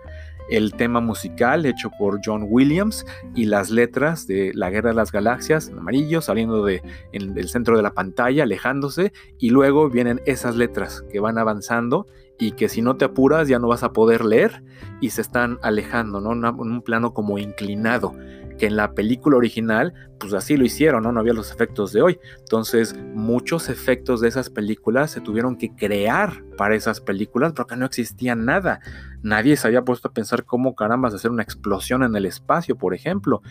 el 0.49 0.73
tema 0.73 0.99
musical 0.99 1.65
hecho 1.65 1.91
por 1.97 2.19
John 2.23 2.45
Williams 2.49 3.05
y 3.35 3.45
las 3.45 3.69
letras 3.69 4.27
de 4.27 4.51
La 4.53 4.69
Guerra 4.69 4.89
de 4.89 4.95
las 4.95 5.11
Galaxias 5.11 5.69
en 5.69 5.79
amarillo 5.79 6.21
saliendo 6.21 6.63
de, 6.63 6.81
del 7.11 7.49
centro 7.49 7.77
de 7.77 7.83
la 7.83 7.93
pantalla, 7.93 8.43
alejándose 8.43 9.13
y 9.37 9.49
luego 9.49 9.89
vienen 9.89 10.21
esas 10.25 10.55
letras 10.55 11.03
que 11.11 11.19
van 11.19 11.37
avanzando 11.37 12.07
y 12.39 12.53
que 12.53 12.69
si 12.69 12.81
no 12.81 12.95
te 12.95 13.05
apuras 13.05 13.47
ya 13.47 13.59
no 13.59 13.67
vas 13.67 13.83
a 13.83 13.91
poder 13.91 14.23
leer 14.23 14.63
y 15.01 15.09
se 15.09 15.21
están 15.21 15.59
alejando, 15.61 16.21
¿no? 16.21 16.31
en 16.33 16.59
un 16.59 16.81
plano 16.81 17.13
como 17.13 17.37
inclinado 17.37 18.13
que 18.59 18.67
en 18.67 18.75
la 18.75 18.93
película 18.93 19.37
original, 19.37 19.93
pues 20.19 20.33
así 20.33 20.57
lo 20.57 20.65
hicieron, 20.65 21.03
¿no? 21.03 21.11
No 21.11 21.21
había 21.21 21.33
los 21.33 21.51
efectos 21.51 21.93
de 21.93 22.01
hoy. 22.01 22.19
Entonces, 22.37 22.95
muchos 23.15 23.69
efectos 23.69 24.21
de 24.21 24.27
esas 24.27 24.49
películas 24.49 25.11
se 25.11 25.21
tuvieron 25.21 25.55
que 25.55 25.73
crear 25.73 26.43
para 26.57 26.75
esas 26.75 26.99
películas 26.99 27.53
porque 27.53 27.77
no 27.77 27.85
existía 27.85 28.35
nada. 28.35 28.81
Nadie 29.23 29.55
se 29.55 29.65
había 29.65 29.83
puesto 29.83 30.09
a 30.09 30.13
pensar 30.13 30.43
cómo 30.43 30.75
carambas 30.75 31.13
hacer 31.13 31.31
una 31.31 31.41
explosión 31.41 32.03
en 32.03 32.15
el 32.15 32.25
espacio, 32.25 32.77
por 32.77 32.93
ejemplo. 32.93 33.41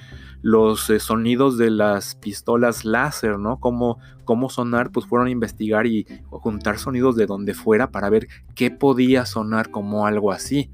Los 0.43 0.91
eh, 0.91 1.01
sonidos 1.01 1.59
de 1.59 1.71
las 1.71 2.15
pistolas 2.15 2.85
láser, 2.85 3.39
¿no? 3.39 3.59
Cómo, 3.59 3.99
cómo 4.25 4.51
sonar, 4.51 4.93
pues 4.93 5.07
fueron 5.07 5.29
a 5.29 5.31
investigar 5.31 5.87
y 5.87 6.07
juntar 6.29 6.79
sonidos 6.79 7.17
de 7.17 7.27
donde 7.27 7.55
fuera 7.55 7.91
para 7.91 8.11
ver 8.11 8.29
qué 8.55 8.71
podía 8.71 9.25
sonar 9.25 9.71
como 9.71 10.07
algo 10.07 10.31
así 10.31 10.71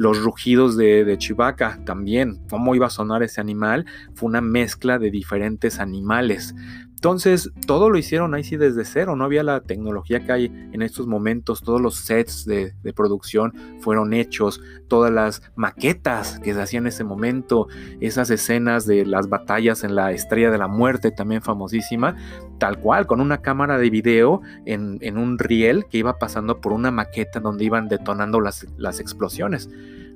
los 0.00 0.22
rugidos 0.22 0.78
de, 0.78 1.04
de 1.04 1.18
Chewbacca 1.18 1.78
también, 1.84 2.40
cómo 2.48 2.74
iba 2.74 2.86
a 2.86 2.90
sonar 2.90 3.22
ese 3.22 3.38
animal, 3.38 3.84
fue 4.14 4.30
una 4.30 4.40
mezcla 4.40 4.98
de 4.98 5.10
diferentes 5.10 5.78
animales. 5.78 6.54
Entonces, 7.00 7.50
todo 7.66 7.88
lo 7.88 7.96
hicieron 7.96 8.34
ahí 8.34 8.44
sí 8.44 8.58
desde 8.58 8.84
cero, 8.84 9.16
no 9.16 9.24
había 9.24 9.42
la 9.42 9.62
tecnología 9.62 10.20
que 10.20 10.32
hay 10.32 10.44
en 10.72 10.82
estos 10.82 11.06
momentos, 11.06 11.62
todos 11.62 11.80
los 11.80 11.96
sets 11.96 12.44
de, 12.44 12.74
producción 12.94 13.54
fueron 13.80 14.12
hechos, 14.12 14.60
todas 14.86 15.10
las 15.10 15.42
maquetas 15.54 16.38
que 16.40 16.52
se 16.52 16.60
hacían 16.60 16.84
en 16.84 16.88
ese 16.88 17.04
momento, 17.04 17.68
esas 18.00 18.28
escenas 18.28 18.86
de 18.86 19.06
las 19.06 19.30
batallas 19.30 19.82
en 19.82 19.94
la 19.94 20.12
Estrella 20.12 20.50
de 20.50 20.58
la 20.58 20.68
Muerte, 20.68 21.10
también 21.10 21.40
famosísima, 21.40 22.16
tal 22.60 22.78
cual, 22.78 23.06
con 23.08 23.20
una 23.20 23.42
cámara 23.42 23.78
de 23.78 23.90
video 23.90 24.42
en, 24.66 25.18
un 25.18 25.38
riel 25.40 25.86
que 25.90 25.98
iba 25.98 26.18
pasando 26.18 26.60
por 26.60 26.72
una 26.72 26.92
maqueta 26.92 27.40
donde 27.40 27.64
iban 27.64 27.88
detonando 27.88 28.40
las, 28.40 28.66
las 28.76 29.00
explosiones. 29.00 29.68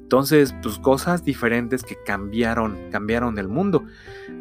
Entonces, 0.04 0.54
pues 0.62 0.78
cosas 0.78 1.24
diferentes 1.24 1.82
que 1.82 1.96
cambiaron, 1.96 2.76
cambiaron 2.92 3.38
el 3.38 3.48
mundo. 3.48 3.82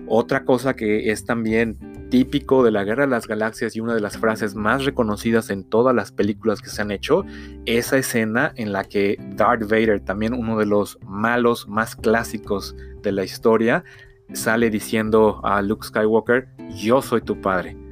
Otra 0.08 0.44
cosa 0.44 0.76
que 0.76 1.10
es 1.10 1.26
también 1.26 1.78
típico 2.10 2.64
de 2.64 2.72
la 2.72 2.84
Guerra 2.84 3.06
de 3.06 3.10
las 3.10 3.28
Galaxias 3.28 3.76
y 3.76 3.80
una 3.80 3.96
de 3.96 4.02
las 4.02 4.18
frases 4.18 4.54
más 4.54 4.84
reconocidas 4.84 5.50
en 5.50 5.64
todas 5.64 5.96
las 5.96 6.12
películas 6.12 6.62
que 6.62 6.70
se 6.70 6.82
han 6.82 6.92
hecho, 6.92 7.24
esa 7.66 7.98
escena 7.98 8.52
en 8.58 8.74
la 8.74 8.84
que 8.84 9.18
Darth 9.36 9.64
Vader, 9.64 10.02
también 10.02 10.34
uno 10.34 10.60
de 10.60 10.66
los 10.66 11.00
malos 11.08 11.68
más 11.70 11.96
clásicos 11.96 12.76
de 13.02 13.14
la 13.14 13.24
historia, 13.24 13.86
sale 14.34 14.70
diciendo 14.70 15.40
a 15.44 15.62
Luke 15.62 15.88
Skywalker, 15.88 16.50
yo 16.76 17.02
soy 17.02 17.22
tu 17.22 17.40
padre. 17.40 17.83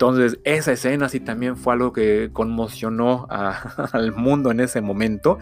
Entonces, 0.00 0.38
esa 0.44 0.72
escena 0.72 1.10
sí 1.10 1.20
también 1.20 1.58
fue 1.58 1.74
algo 1.74 1.92
que 1.92 2.30
conmocionó 2.32 3.26
al 3.92 4.12
mundo 4.12 4.50
en 4.50 4.60
ese 4.60 4.80
momento. 4.80 5.38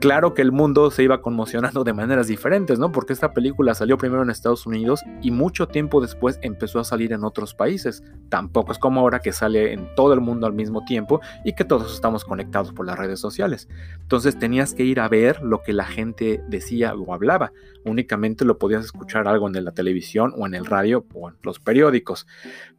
Claro 0.00 0.32
que 0.32 0.40
el 0.40 0.50
mundo 0.50 0.90
se 0.90 1.02
iba 1.02 1.20
conmocionando 1.20 1.84
de 1.84 1.92
maneras 1.92 2.26
diferentes, 2.26 2.78
¿no? 2.78 2.90
Porque 2.90 3.12
esta 3.12 3.34
película 3.34 3.74
salió 3.74 3.98
primero 3.98 4.22
en 4.22 4.30
Estados 4.30 4.64
Unidos 4.64 5.02
y 5.20 5.30
mucho 5.30 5.68
tiempo 5.68 6.00
después 6.00 6.38
empezó 6.40 6.80
a 6.80 6.84
salir 6.84 7.12
en 7.12 7.22
otros 7.22 7.52
países. 7.52 8.02
Tampoco 8.30 8.72
es 8.72 8.78
como 8.78 9.00
ahora 9.00 9.20
que 9.20 9.32
sale 9.32 9.74
en 9.74 9.94
todo 9.96 10.14
el 10.14 10.22
mundo 10.22 10.46
al 10.46 10.54
mismo 10.54 10.86
tiempo 10.86 11.20
y 11.44 11.52
que 11.52 11.66
todos 11.66 11.92
estamos 11.92 12.24
conectados 12.24 12.72
por 12.72 12.86
las 12.86 12.98
redes 12.98 13.20
sociales. 13.20 13.68
Entonces 14.00 14.38
tenías 14.38 14.72
que 14.72 14.84
ir 14.84 15.00
a 15.00 15.08
ver 15.08 15.42
lo 15.42 15.62
que 15.62 15.74
la 15.74 15.84
gente 15.84 16.42
decía 16.48 16.94
o 16.94 17.12
hablaba. 17.12 17.52
Únicamente 17.84 18.46
lo 18.46 18.58
podías 18.58 18.86
escuchar 18.86 19.28
algo 19.28 19.48
en 19.48 19.64
la 19.64 19.72
televisión 19.72 20.32
o 20.36 20.46
en 20.46 20.54
el 20.54 20.64
radio 20.64 21.04
o 21.12 21.28
en 21.28 21.36
los 21.42 21.60
periódicos. 21.60 22.26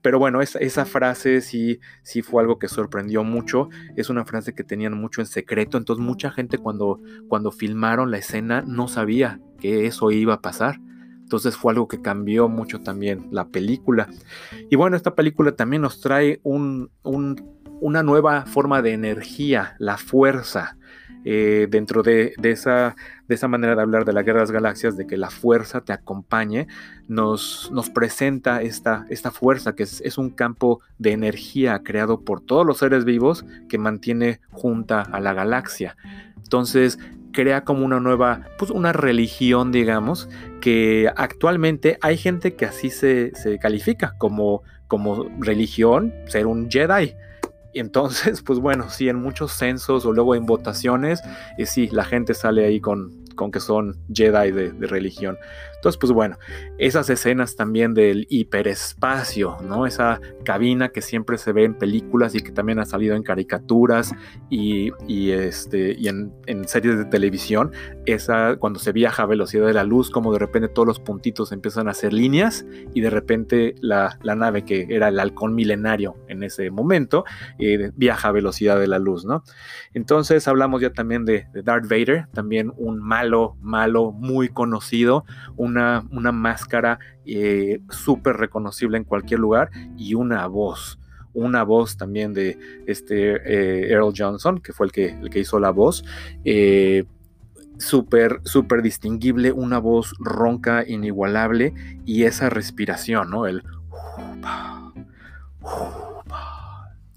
Pero 0.01 0.17
bueno, 0.17 0.41
esa, 0.41 0.85
frase 0.85 1.41
sí, 1.41 1.79
sí 2.01 2.21
fue 2.21 2.41
algo 2.41 2.57
que 2.57 2.67
sorprendió 2.67 3.23
mucho. 3.23 3.69
Es 3.95 4.09
una 4.09 4.25
frase 4.25 4.53
que 4.53 4.63
tenían 4.63 4.93
mucho 4.93 5.21
en 5.21 5.27
secreto. 5.27 5.77
Entonces 5.77 6.03
mucha 6.03 6.31
gente 6.31 6.57
cuando, 6.57 6.99
cuando 7.27 7.51
filmaron 7.51 8.11
la 8.11 8.17
escena 8.17 8.63
no 8.65 8.87
sabía 8.87 9.39
que 9.59 9.85
eso 9.85 10.11
iba 10.11 10.35
a 10.35 10.41
pasar. 10.41 10.79
Entonces 11.21 11.55
fue 11.55 11.71
algo 11.71 11.87
que 11.87 12.01
cambió 12.01 12.49
mucho 12.49 12.81
también 12.81 13.27
la 13.31 13.47
película. 13.47 14.09
Y 14.69 14.75
bueno, 14.75 14.97
esta 14.97 15.15
película 15.15 15.53
también 15.53 15.81
nos 15.81 16.01
trae 16.01 16.41
un, 16.43 16.91
una 17.03 18.03
nueva 18.03 18.45
forma 18.45 18.81
de 18.81 18.91
energía, 18.93 19.75
la 19.79 19.97
fuerza. 19.97 20.77
Eh, 21.23 21.67
dentro 21.69 22.01
de, 22.01 22.33
esa, 22.41 22.95
de 23.27 23.35
esa 23.35 23.47
manera 23.47 23.75
de 23.75 23.81
hablar 23.83 24.05
de 24.05 24.13
la 24.13 24.23
guerra 24.23 24.39
de 24.39 24.45
las 24.45 24.51
galaxias, 24.51 24.97
de 24.97 25.05
que 25.05 25.17
la 25.17 25.29
fuerza 25.29 25.81
te 25.81 25.93
acompañe, 25.93 26.67
nos, 27.07 27.69
nos 27.71 27.91
presenta 27.91 28.63
esta, 28.63 29.05
esta 29.09 29.29
fuerza 29.29 29.75
que 29.75 29.83
es, 29.83 30.17
un 30.17 30.31
campo 30.31 30.81
de 30.97 31.11
energía 31.11 31.83
creado 31.83 32.21
por 32.21 32.41
todos 32.41 32.65
los 32.65 32.79
seres 32.79 33.05
vivos 33.05 33.45
que 33.69 33.77
mantiene 33.77 34.41
junta 34.49 35.01
a 35.01 35.19
la 35.19 35.33
galaxia. 35.33 35.95
Entonces, 36.51 36.99
crea 37.31 37.63
como 37.63 37.85
una 37.85 38.01
nueva, 38.01 38.41
pues 38.57 38.71
una 38.71 38.91
religión, 38.91 39.71
digamos, 39.71 40.27
que 40.59 41.09
actualmente 41.15 41.97
hay 42.01 42.17
gente 42.17 42.55
que 42.55 42.65
así 42.65 42.89
se, 42.89 43.33
se 43.35 43.57
califica 43.57 44.15
como, 44.17 44.61
como 44.89 45.29
religión, 45.39 46.13
ser 46.27 46.47
un 46.47 46.69
Jedi. 46.69 47.15
Y 47.73 47.79
entonces, 47.79 48.41
pues 48.41 48.59
bueno, 48.59 48.89
sí, 48.89 49.07
en 49.07 49.15
muchos 49.15 49.53
censos 49.53 50.05
o 50.05 50.11
luego 50.11 50.35
en 50.35 50.45
votaciones, 50.45 51.21
eh, 51.57 51.65
sí, 51.65 51.87
la 51.89 52.03
gente 52.03 52.33
sale 52.33 52.65
ahí 52.65 52.81
con, 52.81 53.23
con 53.35 53.49
que 53.49 53.61
son 53.61 53.97
Jedi 54.13 54.51
de, 54.51 54.73
religión. 54.87 55.37
Entonces, 55.81 55.97
pues 55.99 56.11
bueno, 56.11 56.37
esas 56.77 57.09
escenas 57.09 57.55
también 57.55 57.95
del 57.95 58.27
hiperespacio, 58.29 59.57
¿no? 59.67 59.87
Esa 59.87 60.21
cabina 60.45 60.89
que 60.89 61.01
siempre 61.01 61.39
se 61.39 61.53
ve 61.53 61.63
en 61.63 61.73
películas 61.73 62.35
y 62.35 62.41
que 62.41 62.51
también 62.51 62.77
ha 62.77 62.85
salido 62.85 63.15
en 63.15 63.23
caricaturas 63.23 64.13
y, 64.51 64.91
este, 65.31 65.95
y 65.97 66.07
en, 66.07 66.31
series 66.67 66.99
de 66.99 67.05
televisión, 67.05 67.71
esa 68.05 68.57
cuando 68.57 68.77
se 68.79 68.91
viaja 68.91 69.23
a 69.23 69.25
velocidad 69.25 69.65
de 69.65 69.73
la 69.73 69.83
luz, 69.83 70.11
como 70.11 70.31
de 70.31 70.37
repente 70.37 70.69
todos 70.69 70.87
los 70.87 70.99
puntitos 70.99 71.51
empiezan 71.51 71.87
a 71.87 71.91
hacer 71.91 72.13
líneas 72.13 72.63
y 72.93 73.01
de 73.01 73.09
repente 73.09 73.73
la, 73.81 74.19
nave 74.23 74.63
que 74.65 74.85
era 74.87 75.07
el 75.07 75.19
halcón 75.19 75.55
milenario 75.55 76.15
en 76.27 76.43
ese 76.43 76.69
momento 76.69 77.25
eh, 77.57 77.89
viaja 77.95 78.27
a 78.27 78.31
velocidad 78.31 78.79
de 78.79 78.85
la 78.85 78.99
luz, 78.99 79.25
¿no? 79.25 79.43
Entonces 79.95 80.47
hablamos 80.47 80.79
ya 80.79 80.93
también 80.93 81.25
de, 81.25 81.47
Darth 81.63 81.89
Vader, 81.89 82.27
también 82.33 82.71
un 82.77 82.99
malo, 82.99 83.55
malo, 83.61 84.11
muy 84.11 84.49
conocido, 84.49 85.25
una, 85.77 86.31
máscara 86.31 86.99
eh, 87.25 87.79
súper 87.89 88.37
reconocible 88.37 88.97
en 88.97 89.03
cualquier 89.03 89.39
lugar 89.39 89.71
y 89.97 90.13
una 90.13 90.45
voz 90.47 90.97
una 91.33 91.63
voz 91.63 91.97
también 91.97 92.33
de 92.33 92.57
este 92.87 93.35
eh, 93.45 93.89
Earl 93.89 94.13
Johnson, 94.15 94.59
que 94.59 94.73
fue 94.73 94.87
el 94.87 94.91
que, 94.91 95.09
el 95.09 95.29
que 95.29 95.39
hizo 95.39 95.59
la 95.59 95.71
voz. 95.71 96.03
Eh, 96.43 97.05
súper, 97.77 98.41
súper 98.43 98.81
distinguible, 98.81 99.51
una 99.51 99.79
voz 99.79 100.13
ronca, 100.19 100.83
inigualable, 100.87 101.73
y 102.05 102.23
esa 102.23 102.49
respiración, 102.49 103.29
¿no? 103.29 103.47
El 103.47 103.63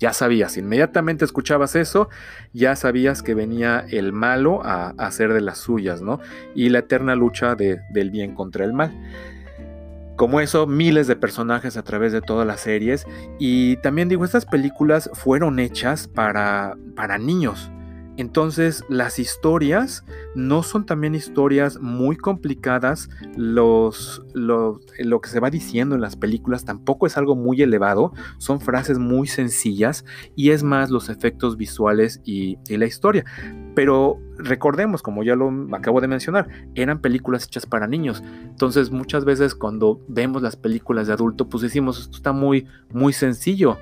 ya 0.04 0.12
sabías, 0.12 0.58
inmediatamente 0.58 1.24
escuchabas 1.24 1.74
eso, 1.76 2.10
ya 2.52 2.76
sabías 2.76 3.22
que 3.22 3.32
venía 3.32 3.86
el 3.88 4.12
malo 4.12 4.60
a, 4.62 4.90
hacer 4.98 5.32
de 5.32 5.40
las 5.40 5.56
suyas, 5.56 6.02
¿no? 6.02 6.20
Y 6.54 6.68
la 6.68 6.80
eterna 6.80 7.14
lucha 7.14 7.54
del 7.54 8.10
bien 8.10 8.34
contra 8.34 8.66
el 8.66 8.74
mal. 8.74 8.92
Como 10.16 10.42
eso, 10.42 10.66
miles 10.66 11.06
de 11.06 11.16
personajes 11.16 11.78
a 11.78 11.84
través 11.84 12.12
de 12.12 12.20
todas 12.20 12.46
las 12.46 12.60
series. 12.60 13.06
Y 13.38 13.76
también 13.78 14.10
digo, 14.10 14.26
estas 14.26 14.44
películas 14.44 15.08
fueron 15.14 15.58
hechas 15.58 16.06
para, 16.06 16.76
para 16.94 17.16
niños. 17.16 17.70
Entonces 18.16 18.84
las 18.88 19.18
historias 19.18 20.04
no 20.34 20.62
son 20.62 20.86
también 20.86 21.14
historias 21.14 21.80
muy 21.80 22.16
complicadas, 22.16 23.08
lo 23.36 23.90
que 25.22 25.28
se 25.28 25.40
va 25.40 25.50
diciendo 25.50 25.94
en 25.94 26.00
las 26.00 26.16
películas 26.16 26.64
tampoco 26.64 27.06
es 27.06 27.16
algo 27.16 27.34
muy 27.34 27.62
elevado, 27.62 28.12
son 28.38 28.60
frases 28.60 28.98
muy 28.98 29.26
sencillas 29.26 30.04
y 30.36 30.50
es 30.50 30.62
más 30.62 30.90
los 30.90 31.08
efectos 31.08 31.56
visuales 31.56 32.20
y, 32.24 32.58
la 32.68 32.86
historia. 32.86 33.24
Pero 33.74 34.18
recordemos, 34.36 35.02
como 35.02 35.22
ya 35.22 35.36
lo 35.36 35.50
acabo 35.72 36.00
de 36.00 36.08
mencionar, 36.08 36.48
eran 36.74 37.00
películas 37.00 37.44
hechas 37.44 37.66
para 37.66 37.86
niños. 37.86 38.22
Entonces 38.44 38.90
muchas 38.90 39.24
veces 39.24 39.54
cuando 39.54 40.00
vemos 40.08 40.42
las 40.42 40.56
películas 40.56 41.06
de 41.06 41.12
adulto, 41.12 41.48
pues 41.48 41.62
decimos, 41.62 42.00
esto 42.00 42.16
está 42.16 42.32
muy, 42.32 42.66
muy 42.92 43.12
sencillo, 43.12 43.78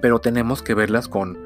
pero 0.00 0.20
tenemos 0.20 0.62
que 0.62 0.74
verlas 0.74 1.08
con 1.08 1.38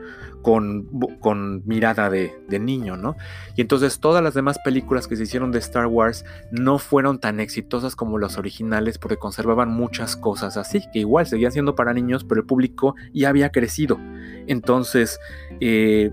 con, 0.44 1.62
mirada 1.64 2.10
de, 2.10 2.30
niño, 2.60 2.96
¿no? 2.96 3.16
Y 3.56 3.62
entonces 3.62 3.98
todas 3.98 4.22
las 4.22 4.34
demás 4.34 4.58
películas 4.62 5.08
que 5.08 5.16
se 5.16 5.22
hicieron 5.22 5.50
de 5.50 5.58
Star 5.58 5.86
Wars 5.86 6.24
no 6.52 6.78
fueron 6.78 7.18
tan 7.18 7.40
exitosas 7.40 7.96
como 7.96 8.18
las 8.18 8.36
originales 8.36 8.98
porque 8.98 9.16
conservaban 9.16 9.70
muchas 9.70 10.16
cosas 10.16 10.58
así, 10.58 10.82
que 10.92 11.00
igual 11.00 11.26
seguían 11.26 11.50
siendo 11.50 11.74
para 11.74 11.94
niños, 11.94 12.24
pero 12.24 12.42
el 12.42 12.46
público 12.46 12.94
ya 13.14 13.30
había 13.30 13.50
crecido. 13.50 13.98
Entonces, 14.46 15.18
eh, 15.60 16.12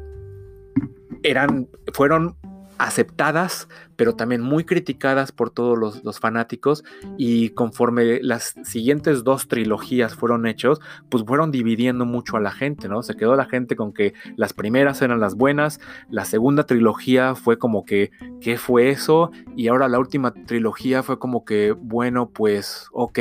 eran, 1.23 1.67
fueron 1.93 2.37
aceptadas, 2.85 3.67
pero 3.95 4.15
también 4.15 4.41
muy 4.41 4.63
criticadas 4.63 5.31
por 5.31 5.51
todos 5.51 5.77
los, 5.77 6.19
fanáticos 6.19 6.83
y 7.17 7.49
conforme 7.49 8.19
las 8.21 8.55
siguientes 8.63 9.23
dos 9.23 9.47
trilogías 9.47 10.15
fueron 10.15 10.47
hechos, 10.47 10.79
pues 11.09 11.23
fueron 11.23 11.51
dividiendo 11.51 12.05
mucho 12.05 12.37
a 12.37 12.39
la 12.39 12.51
gente, 12.51 12.87
¿no? 12.87 13.03
Se 13.03 13.15
quedó 13.15 13.35
la 13.35 13.45
gente 13.45 13.75
con 13.75 13.93
que 13.93 14.13
las 14.35 14.53
primeras 14.53 15.01
eran 15.01 15.19
las 15.19 15.35
buenas, 15.35 15.79
la 16.09 16.25
segunda 16.25 16.63
trilogía 16.63 17.35
fue 17.35 17.57
como 17.57 17.85
que, 17.85 18.11
¿qué 18.41 18.57
fue 18.57 18.89
eso? 18.89 19.31
Y 19.55 19.67
ahora 19.67 19.87
la 19.87 19.99
última 19.99 20.33
trilogía 20.33 21.03
fue 21.03 21.19
como 21.19 21.45
que, 21.45 21.71
bueno, 21.71 22.29
pues, 22.29 22.87
ok 22.93 23.19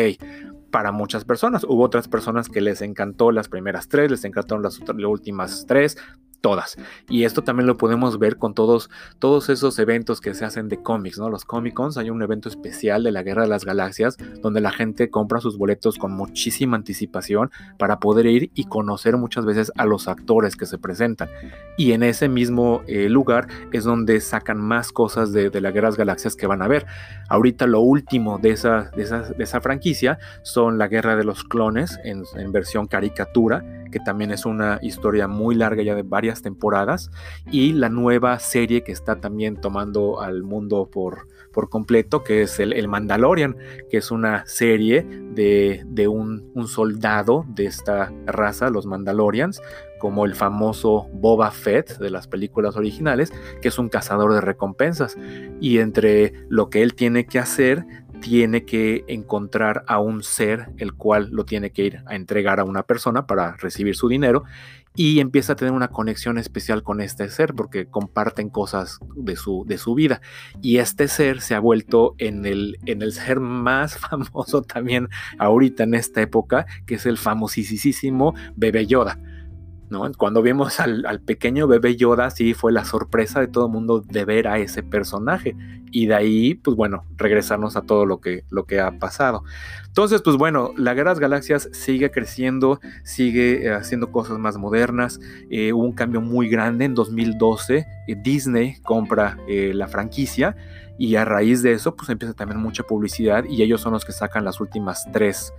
para 0.70 0.92
muchas 0.92 1.24
personas. 1.24 1.64
Hubo 1.64 1.82
otras 1.82 2.06
personas 2.06 2.48
que 2.48 2.60
les 2.60 2.80
encantó 2.80 3.32
las 3.32 3.48
primeras 3.48 3.88
tres, 3.88 4.08
les 4.08 4.24
encantaron 4.24 4.62
las, 4.62 4.78
las 4.78 5.04
últimas 5.04 5.66
tres, 5.66 5.96
todas. 6.40 6.76
Y 7.08 7.24
esto 7.24 7.42
también 7.42 7.66
lo 7.66 7.76
podemos 7.76 8.18
ver 8.18 8.36
con 8.36 8.54
todos, 8.54 8.90
todos 9.18 9.48
esos 9.48 9.78
eventos 9.78 10.20
que 10.20 10.34
se 10.34 10.44
hacen 10.44 10.68
de 10.68 10.82
cómics, 10.82 11.18
¿no? 11.18 11.30
Los 11.30 11.44
Comic 11.44 11.74
Cons, 11.74 11.96
hay 11.96 12.10
un 12.10 12.22
evento 12.22 12.48
especial 12.48 13.02
de 13.02 13.12
la 13.12 13.22
Guerra 13.22 13.42
de 13.42 13.48
las 13.48 13.64
Galaxias 13.64 14.16
donde 14.42 14.60
la 14.60 14.70
gente 14.70 15.10
compra 15.10 15.40
sus 15.40 15.58
boletos 15.58 15.98
con 15.98 16.12
muchísima 16.12 16.76
anticipación 16.76 17.50
para 17.78 17.98
poder 17.98 18.26
ir 18.26 18.50
y 18.54 18.64
conocer 18.64 19.16
muchas 19.16 19.44
veces 19.44 19.72
a 19.76 19.86
los 19.86 20.08
actores 20.08 20.56
que 20.56 20.66
se 20.66 20.78
presentan. 20.78 21.28
Y 21.76 21.92
en 21.92 22.02
ese 22.02 22.28
mismo 22.28 22.82
eh, 22.86 23.08
lugar 23.08 23.48
es 23.72 23.84
donde 23.84 24.20
sacan 24.20 24.58
más 24.58 24.92
cosas 24.92 25.32
de, 25.32 25.50
la 25.60 25.70
Guerra 25.70 25.88
de 25.88 25.90
las 25.92 25.98
Galaxias 25.98 26.36
que 26.36 26.46
van 26.46 26.62
a 26.62 26.68
ver. 26.68 26.86
Ahorita 27.28 27.66
lo 27.66 27.80
último 27.80 28.38
de 28.38 28.50
esa, 28.50 28.90
de 28.96 29.02
esa, 29.38 29.60
franquicia 29.60 30.18
son 30.42 30.78
la 30.78 30.88
Guerra 30.88 31.16
de 31.16 31.24
los 31.24 31.44
Clones 31.44 31.98
en 32.04 32.52
versión 32.52 32.86
caricatura, 32.86 33.64
que 33.90 34.00
también 34.00 34.30
es 34.30 34.46
una 34.46 34.78
historia 34.82 35.28
muy 35.28 35.54
larga 35.54 35.82
ya 35.82 35.94
de 35.94 36.02
varias 36.02 36.42
temporadas 36.42 37.10
y 37.50 37.72
la 37.72 37.88
nueva 37.88 38.38
serie 38.38 38.82
que 38.82 38.92
está 38.92 39.20
también 39.20 39.56
tomando 39.56 40.20
al 40.20 40.42
mundo 40.42 40.88
por, 40.90 41.26
por 41.52 41.68
completo, 41.68 42.22
que 42.22 42.42
es 42.42 42.60
el, 42.60 42.88
Mandalorian, 42.88 43.56
que 43.90 43.98
es 43.98 44.10
una 44.10 44.46
serie 44.46 45.06
de, 45.32 45.82
de 45.86 46.08
un, 46.08 46.50
un, 46.54 46.68
soldado 46.68 47.44
de 47.48 47.66
esta 47.66 48.12
raza, 48.26 48.70
los 48.70 48.86
Mandalorians, 48.86 49.60
como 50.00 50.24
el 50.24 50.34
famoso 50.34 51.08
Boba 51.12 51.50
Fett 51.50 51.98
de 51.98 52.10
las 52.10 52.26
películas 52.26 52.76
originales, 52.76 53.32
que 53.60 53.68
es 53.68 53.78
un 53.78 53.88
cazador 53.88 54.32
de 54.32 54.40
recompensas. 54.40 55.16
Y 55.60 55.78
entre 55.78 56.32
lo 56.48 56.70
que 56.70 56.82
él 56.82 56.94
tiene 56.94 57.26
que 57.26 57.38
hacer, 57.38 57.84
tiene 58.20 58.64
que 58.64 59.04
encontrar 59.08 59.84
a 59.86 59.98
un 59.98 60.22
ser 60.22 60.70
el 60.78 60.94
cual 60.94 61.28
lo 61.30 61.44
tiene 61.44 61.70
que 61.70 61.84
ir 61.84 62.02
a 62.06 62.14
entregar 62.14 62.60
a 62.60 62.64
una 62.64 62.82
persona 62.82 63.26
para 63.26 63.56
recibir 63.56 63.96
su 63.96 64.08
dinero 64.08 64.44
y 64.94 65.20
empieza 65.20 65.52
a 65.52 65.56
tener 65.56 65.72
una 65.72 65.88
conexión 65.88 66.36
especial 66.36 66.82
con 66.82 67.00
este 67.00 67.28
ser 67.28 67.54
porque 67.54 67.86
comparten 67.86 68.50
cosas 68.50 68.98
de 69.14 69.36
su, 69.36 69.64
de 69.66 69.78
su 69.78 69.94
vida. 69.94 70.20
Y 70.60 70.78
este 70.78 71.08
ser 71.08 71.40
se 71.40 71.54
ha 71.54 71.60
vuelto 71.60 72.14
en 72.18 72.44
el, 72.44 72.78
en 72.86 73.02
el 73.02 73.12
ser 73.12 73.40
más 73.40 73.96
famoso 74.10 74.62
también 74.62 75.08
ahorita 75.38 75.84
en 75.84 75.94
esta 75.94 76.20
época, 76.20 76.66
que 76.86 76.96
es 76.96 77.06
el 77.06 77.18
famosísimo 77.18 78.34
Bebé 78.56 78.86
Yoda. 78.86 79.18
Cuando 80.16 80.40
vimos 80.40 80.78
al, 80.78 81.20
pequeño 81.24 81.66
bebé 81.66 81.96
Yoda, 81.96 82.30
sí 82.30 82.54
fue 82.54 82.70
la 82.70 82.84
sorpresa 82.84 83.40
de 83.40 83.48
todo 83.48 83.66
el 83.66 83.72
mundo 83.72 84.00
de 84.00 84.24
ver 84.24 84.46
a 84.46 84.58
ese 84.58 84.84
personaje. 84.84 85.56
Y 85.90 86.06
de 86.06 86.14
ahí, 86.14 86.54
pues 86.54 86.76
bueno, 86.76 87.04
regresarnos 87.16 87.76
a 87.76 87.82
todo 87.82 88.06
lo 88.06 88.20
que, 88.20 88.44
lo 88.50 88.64
que 88.64 88.80
ha 88.80 88.98
pasado. 88.98 89.44
Entonces, 89.90 90.22
pues 90.22 90.36
bueno, 90.36 90.72
la 90.76 90.94
Guerra 90.94 91.10
de 91.10 91.14
las 91.14 91.20
Galaxias 91.20 91.68
sigue 91.72 92.12
creciendo, 92.12 92.78
sigue 93.02 93.66
eh, 93.66 93.72
haciendo 93.72 94.12
cosas 94.12 94.38
más 94.38 94.56
modernas. 94.56 95.18
Eh, 95.50 95.72
hubo 95.72 95.84
un 95.84 95.94
cambio 95.94 96.20
muy 96.20 96.48
grande 96.48 96.84
en 96.84 96.94
2012. 96.94 97.86
Eh, 98.06 98.16
Disney 98.22 98.80
compra 98.82 99.36
la 99.48 99.88
franquicia 99.88 100.54
y 100.96 101.16
a 101.16 101.24
raíz 101.24 101.62
de 101.62 101.72
eso, 101.72 101.96
pues 101.96 102.08
empieza 102.08 102.34
también 102.34 102.60
mucha 102.60 102.84
publicidad 102.84 103.44
y 103.44 103.62
ellos 103.62 103.80
son 103.80 103.92
los 103.92 104.04
que 104.04 104.12
sacan 104.12 104.44
las 104.44 104.60
últimas 104.60 105.08
tres 105.12 105.52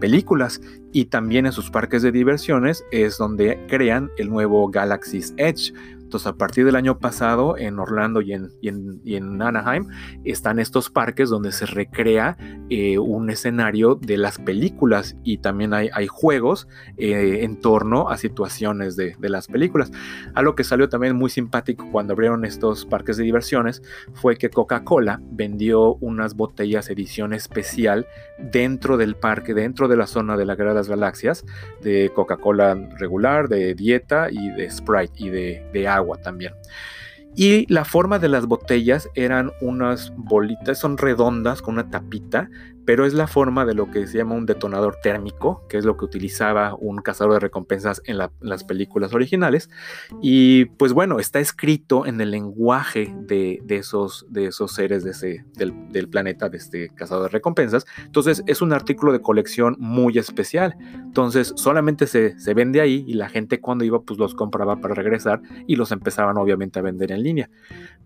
películas. 0.00 0.60
Y 0.92 1.04
también 1.04 1.46
en 1.46 1.52
sus 1.52 1.70
parques 1.70 2.02
de 2.02 2.10
diversiones 2.10 2.84
es 2.90 3.16
donde 3.16 3.64
crean 3.68 4.10
el 4.18 4.28
nuevo 4.28 4.68
Galaxy's 4.68 5.34
Edge, 5.36 5.72
entonces, 6.06 6.28
a 6.28 6.36
partir 6.36 6.64
del 6.64 6.76
año 6.76 7.00
pasado, 7.00 7.58
en 7.58 7.80
Orlando 7.80 8.20
y 8.20 8.32
en, 8.32 9.42
Anaheim, 9.42 9.88
están 10.22 10.60
estos 10.60 10.88
parques 10.88 11.28
donde 11.28 11.50
se 11.50 11.66
recrea 11.66 12.36
eh, 12.70 12.96
un 13.00 13.28
escenario 13.28 13.96
de 13.96 14.16
las 14.16 14.38
películas 14.38 15.16
y 15.24 15.38
también 15.38 15.74
hay, 15.74 16.06
juegos 16.06 16.68
eh, 16.96 17.40
en 17.42 17.60
torno 17.60 18.08
a 18.08 18.18
situaciones 18.18 18.94
de, 18.94 19.16
las 19.18 19.48
películas. 19.48 19.90
Algo 20.34 20.54
que 20.54 20.62
salió 20.62 20.88
también 20.88 21.16
muy 21.16 21.28
simpático 21.28 21.88
cuando 21.90 22.12
abrieron 22.12 22.44
estos 22.44 22.86
parques 22.86 23.16
de 23.16 23.24
diversiones 23.24 23.82
fue 24.14 24.36
que 24.36 24.48
Coca-Cola 24.48 25.20
vendió 25.32 25.96
unas 25.96 26.36
botellas 26.36 26.88
edición 26.88 27.32
especial 27.32 28.06
dentro 28.38 28.96
del 28.96 29.16
parque, 29.16 29.54
dentro 29.54 29.88
de 29.88 29.96
la 29.96 30.06
zona 30.06 30.36
de 30.36 30.46
la 30.46 30.54
Guerra 30.54 30.80
Galaxias, 30.80 31.44
de 31.82 32.12
Coca-Cola 32.14 32.76
regular, 32.96 33.48
de 33.48 33.74
dieta 33.74 34.28
y 34.30 34.50
de 34.50 34.70
Sprite 34.70 35.14
y 35.16 35.30
de, 35.30 35.66
de 35.72 35.88
agua 35.88 35.95
también. 36.22 36.54
Y 37.34 37.70
la 37.72 37.84
forma 37.84 38.18
de 38.18 38.28
las 38.28 38.46
botellas 38.46 39.08
eran 39.14 39.52
unas 39.60 40.12
bolitas, 40.16 40.78
son 40.78 40.96
redondas 40.96 41.60
con 41.60 41.74
una 41.74 41.90
tapita 41.90 42.48
pero 42.86 43.04
es 43.04 43.14
la 43.14 43.26
forma 43.26 43.66
de 43.66 43.74
lo 43.74 43.90
que 43.90 44.06
se 44.06 44.16
llama 44.16 44.36
un 44.36 44.46
detonador 44.46 44.96
térmico, 45.02 45.66
que 45.68 45.76
es 45.76 45.84
lo 45.84 45.96
que 45.96 46.04
utilizaba 46.04 46.74
un 46.78 46.98
cazador 46.98 47.34
de 47.34 47.40
recompensas 47.40 48.00
en, 48.06 48.16
las 48.16 48.64
películas 48.64 49.12
originales. 49.12 49.68
Y 50.22 50.66
pues 50.66 50.92
bueno, 50.92 51.18
está 51.18 51.40
escrito 51.40 52.06
en 52.06 52.20
el 52.20 52.30
lenguaje 52.30 53.12
de, 53.18 53.60
esos, 53.68 54.24
de 54.30 54.46
esos 54.46 54.72
seres 54.72 55.02
de 55.02 55.10
ese, 55.10 55.44
del, 55.56 56.08
planeta 56.08 56.48
de 56.48 56.58
este 56.58 56.88
cazador 56.94 57.24
de 57.24 57.30
recompensas. 57.30 57.84
Entonces 58.04 58.44
es 58.46 58.62
un 58.62 58.72
artículo 58.72 59.12
de 59.12 59.20
colección 59.20 59.74
muy 59.80 60.16
especial. 60.16 60.76
Entonces 60.80 61.52
solamente 61.56 62.06
se, 62.06 62.38
se 62.38 62.54
vende 62.54 62.80
ahí 62.80 63.04
y 63.08 63.14
la 63.14 63.28
gente 63.28 63.60
cuando 63.60 63.84
iba 63.84 64.00
pues 64.02 64.18
los 64.18 64.36
compraba 64.36 64.80
para 64.80 64.94
regresar 64.94 65.42
y 65.66 65.74
los 65.74 65.90
empezaban 65.90 66.38
obviamente 66.38 66.78
a 66.78 66.82
vender 66.82 67.10
en 67.10 67.24
línea. 67.24 67.50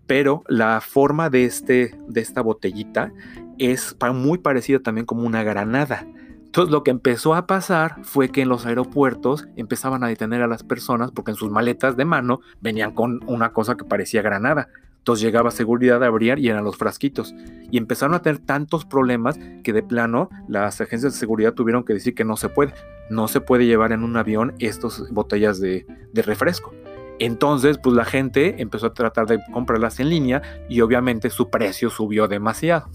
Pero 0.07 0.43
la 0.47 0.81
forma 0.81 1.29
de, 1.29 1.45
este, 1.45 1.95
de 2.07 2.21
esta 2.21 2.41
botellita 2.41 3.13
es 3.61 3.95
muy 4.13 4.39
parecida 4.39 4.79
también 4.79 5.05
como 5.05 5.25
una 5.25 5.43
granada. 5.43 6.05
Entonces 6.45 6.71
lo 6.71 6.83
que 6.83 6.91
empezó 6.91 7.35
a 7.35 7.45
pasar 7.45 8.03
fue 8.03 8.29
que 8.29 8.41
en 8.41 8.49
los 8.49 8.65
aeropuertos 8.65 9.47
empezaban 9.55 10.03
a 10.03 10.07
detener 10.07 10.41
a 10.41 10.47
las 10.47 10.63
personas 10.63 11.11
porque 11.11 11.31
en 11.31 11.37
sus 11.37 11.51
maletas 11.51 11.95
de 11.95 12.03
mano 12.03 12.41
venían 12.59 12.93
con 12.93 13.21
una 13.27 13.53
cosa 13.53 13.77
que 13.77 13.85
parecía 13.85 14.21
granada. 14.23 14.67
Entonces 14.97 15.23
llegaba 15.23 15.51
seguridad 15.51 16.03
a 16.03 16.07
abrir 16.07 16.39
y 16.39 16.49
eran 16.49 16.63
los 16.63 16.75
frasquitos. 16.75 17.33
Y 17.69 17.77
empezaron 17.77 18.15
a 18.15 18.21
tener 18.21 18.39
tantos 18.39 18.83
problemas 18.83 19.39
que 19.63 19.73
de 19.73 19.83
plano 19.83 20.29
las 20.47 20.81
agencias 20.81 21.13
de 21.13 21.19
seguridad 21.19 21.53
tuvieron 21.53 21.83
que 21.83 21.93
decir 21.93 22.15
que 22.15 22.25
no 22.25 22.35
se 22.37 22.49
puede. 22.49 22.73
No 23.09 23.27
se 23.27 23.41
puede 23.41 23.65
llevar 23.65 23.91
en 23.91 24.03
un 24.03 24.17
avión 24.17 24.53
estas 24.59 25.07
botellas 25.11 25.59
de, 25.59 25.85
de 26.11 26.21
refresco. 26.21 26.73
Entonces, 27.19 27.77
pues 27.77 27.95
la 27.95 28.05
gente 28.05 28.61
empezó 28.61 28.87
a 28.87 28.93
tratar 28.93 29.27
de 29.27 29.39
comprarlas 29.53 29.99
en 29.99 30.09
línea 30.09 30.41
y 30.67 30.81
obviamente 30.81 31.29
su 31.29 31.49
precio 31.51 31.91
subió 31.91 32.27
demasiado. 32.27 32.89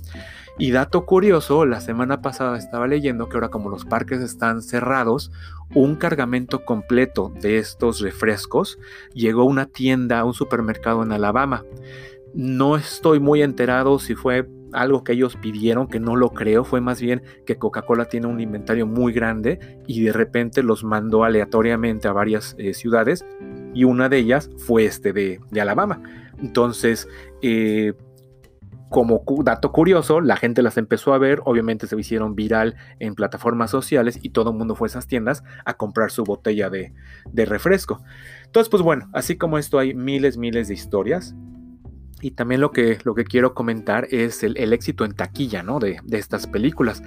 Y 0.59 0.71
dato 0.71 1.05
curioso, 1.05 1.67
la 1.67 1.81
semana 1.81 2.23
pasada 2.23 2.57
estaba 2.57 2.87
leyendo 2.87 3.29
que 3.29 3.37
ahora 3.37 3.51
como 3.51 3.69
los 3.69 3.85
parques 3.85 4.21
están 4.21 4.63
cerrados, 4.63 5.31
un 5.75 5.97
cargamento 5.97 6.65
completo 6.65 7.31
de 7.43 7.59
estos 7.59 8.01
refrescos 8.01 8.79
llegó 9.13 9.43
a 9.43 9.47
una 9.47 9.67
tienda, 9.67 10.21
a 10.21 10.25
un 10.25 10.33
supermercado 10.33 11.03
en 11.03 11.13
Alabama. 11.13 11.65
No 12.35 12.77
estoy 12.77 13.21
muy 13.21 13.43
enterado 13.43 13.99
si 13.99 14.15
fue 14.15 14.49
algo 14.73 15.05
que 15.05 15.13
ellos 15.13 15.37
pidieron, 15.37 15.89
que 15.89 16.01
no 16.01 16.17
lo 16.17 16.31
creo, 16.31 16.65
fue 16.65 16.81
más 16.81 17.01
bien 17.01 17.23
que 17.45 17.57
Coca-Cola 17.57 18.07
tiene 18.07 18.27
un 18.27 18.41
inventario 18.41 18.87
muy 18.87 19.13
grande 19.13 19.59
y 19.87 20.03
de 20.03 20.13
repente 20.13 20.63
los 20.63 20.85
mandó 20.85 21.25
aleatoriamente 21.25 22.09
a 22.09 22.13
varias 22.13 22.55
eh, 22.59 22.75
ciudades 22.75 23.25
y 23.75 23.85
una 23.85 24.09
de 24.09 24.19
ellas 24.19 24.51
fue 24.57 24.87
este 24.87 25.13
de, 25.13 25.41
Alabama. 25.61 26.03
Entonces, 26.39 27.09
eh, 27.43 27.95
como 28.89 29.23
dato 29.43 29.73
curioso, 29.73 30.21
la 30.21 30.37
gente 30.37 30.63
las 30.63 30.77
empezó 30.77 31.13
a 31.13 31.19
ver, 31.19 31.41
obviamente 31.45 31.87
se 31.87 31.99
hicieron 31.99 32.37
viral 32.37 32.77
en 33.01 33.15
plataformas 33.15 33.71
sociales 33.71 34.19
y 34.23 34.31
todo 34.31 34.51
el 34.51 34.57
mundo 34.57 34.77
fue 34.77 34.87
a 34.87 34.91
esas 34.91 35.07
tiendas 35.07 35.43
a 35.65 35.75
comprar 35.75 36.11
su 36.11 36.25
botella 36.25 36.71
de, 36.71 36.93
refresco. 37.35 38.03
Entonces, 38.45 38.69
pues 38.69 38.83
bueno, 38.83 39.09
así 39.13 39.37
como 39.37 39.59
esto 39.59 39.79
hay 39.79 39.95
miles, 39.95 40.37
miles 40.37 40.69
de 40.69 40.75
historias. 40.75 41.35
Y 42.23 42.31
también 42.31 42.63
lo 42.63 42.71
que, 42.71 42.99
lo 43.05 43.15
que 43.15 43.25
quiero 43.25 43.53
comentar 43.53 44.07
es 44.11 44.43
el, 44.43 44.73
éxito 44.73 45.05
en 45.05 45.13
taquilla 45.13 45.63
¿no? 45.63 45.79
de, 45.79 45.99
de, 46.03 46.19
estas 46.19 46.47
películas. 46.47 47.03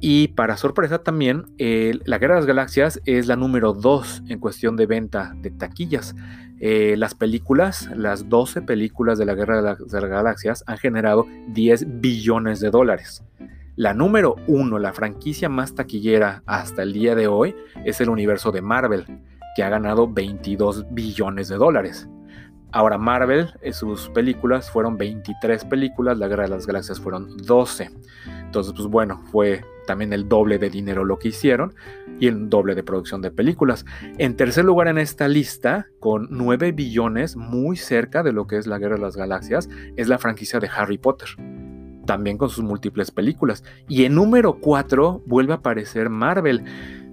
Y 0.00 0.28
para 0.28 0.56
sorpresa 0.56 0.98
también, 1.02 1.46
La 1.58 2.18
Guerra 2.18 2.34
de 2.34 2.40
las 2.40 2.46
Galaxias 2.46 3.00
es 3.04 3.26
la 3.26 3.36
número 3.36 3.72
2 3.72 4.24
en 4.28 4.38
cuestión 4.38 4.76
de 4.76 4.86
venta 4.86 5.34
de 5.36 5.50
taquillas. 5.50 6.14
Eh, 6.60 6.96
las 6.96 7.14
películas, 7.14 7.88
las 7.96 8.28
12 8.28 8.62
películas 8.62 9.18
de 9.18 9.24
la 9.24 9.34
Guerra 9.34 9.56
de 9.56 9.62
las 9.62 10.04
Galaxias 10.04 10.64
han 10.66 10.78
generado 10.78 11.26
10 11.48 12.00
billones 12.00 12.60
de 12.60 12.70
dólares. 12.70 13.24
La 13.76 13.94
número 13.94 14.36
1, 14.48 14.78
la 14.78 14.92
franquicia 14.92 15.48
más 15.48 15.74
taquillera 15.74 16.42
hasta 16.46 16.82
el 16.82 16.92
día 16.92 17.14
de 17.14 17.28
hoy, 17.28 17.54
es 17.84 18.00
el 18.00 18.08
universo 18.08 18.50
de 18.50 18.60
Marvel, 18.60 19.04
que 19.54 19.62
ha 19.62 19.68
ganado 19.68 20.12
22 20.12 20.86
billones 20.90 21.48
de 21.48 21.56
dólares. 21.56 22.08
Ahora 22.72 22.98
Marvel, 22.98 23.50
en 23.62 23.72
sus 23.72 24.08
películas 24.10 24.70
fueron 24.70 24.98
23 24.98 25.64
películas, 25.64 26.18
la 26.18 26.28
Guerra 26.28 26.42
de 26.44 26.50
las 26.50 26.66
Galaxias 26.66 27.00
fueron 27.00 27.36
12. 27.36 27.90
Entonces, 28.44 28.72
pues 28.76 28.88
bueno, 28.88 29.22
fue 29.30 29.64
también 29.88 30.12
el 30.12 30.28
doble 30.28 30.58
de 30.58 30.68
dinero 30.68 31.02
lo 31.02 31.18
que 31.18 31.28
hicieron 31.28 31.74
y 32.20 32.26
el 32.26 32.50
doble 32.50 32.74
de 32.74 32.82
producción 32.82 33.22
de 33.22 33.30
películas. 33.30 33.86
En 34.18 34.36
tercer 34.36 34.66
lugar 34.66 34.86
en 34.86 34.98
esta 34.98 35.28
lista, 35.28 35.88
con 35.98 36.28
9 36.30 36.72
billones, 36.72 37.36
muy 37.36 37.78
cerca 37.78 38.22
de 38.22 38.34
lo 38.34 38.46
que 38.46 38.58
es 38.58 38.66
la 38.66 38.78
Guerra 38.78 38.96
de 38.96 39.00
las 39.00 39.16
Galaxias, 39.16 39.70
es 39.96 40.06
la 40.06 40.18
franquicia 40.18 40.60
de 40.60 40.68
Harry 40.68 40.98
Potter. 40.98 41.28
También 42.04 42.36
con 42.36 42.50
sus 42.50 42.62
múltiples 42.62 43.10
películas. 43.10 43.64
Y 43.88 44.04
en 44.04 44.14
número 44.14 44.60
4 44.60 45.22
vuelve 45.24 45.54
a 45.54 45.56
aparecer 45.56 46.10
Marvel. 46.10 46.64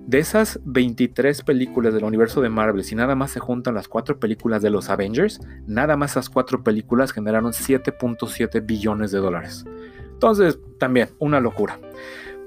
De 0.05 0.19
esas 0.19 0.59
23 0.65 1.43
películas 1.43 1.93
del 1.93 2.03
universo 2.03 2.41
de 2.41 2.49
Marvel, 2.49 2.83
si 2.83 2.93
nada 2.93 3.15
más 3.15 3.31
se 3.31 3.39
juntan 3.39 3.73
las 3.73 3.87
cuatro 3.87 4.19
películas 4.19 4.61
de 4.61 4.69
los 4.69 4.89
Avengers, 4.89 5.39
nada 5.65 5.95
más 5.95 6.11
esas 6.11 6.29
cuatro 6.29 6.61
películas 6.61 7.13
generaron 7.13 7.53
7.7 7.53 8.65
billones 8.65 9.11
de 9.11 9.19
dólares. 9.19 9.65
Entonces, 10.11 10.59
también 10.77 11.09
una 11.19 11.39
locura. 11.39 11.79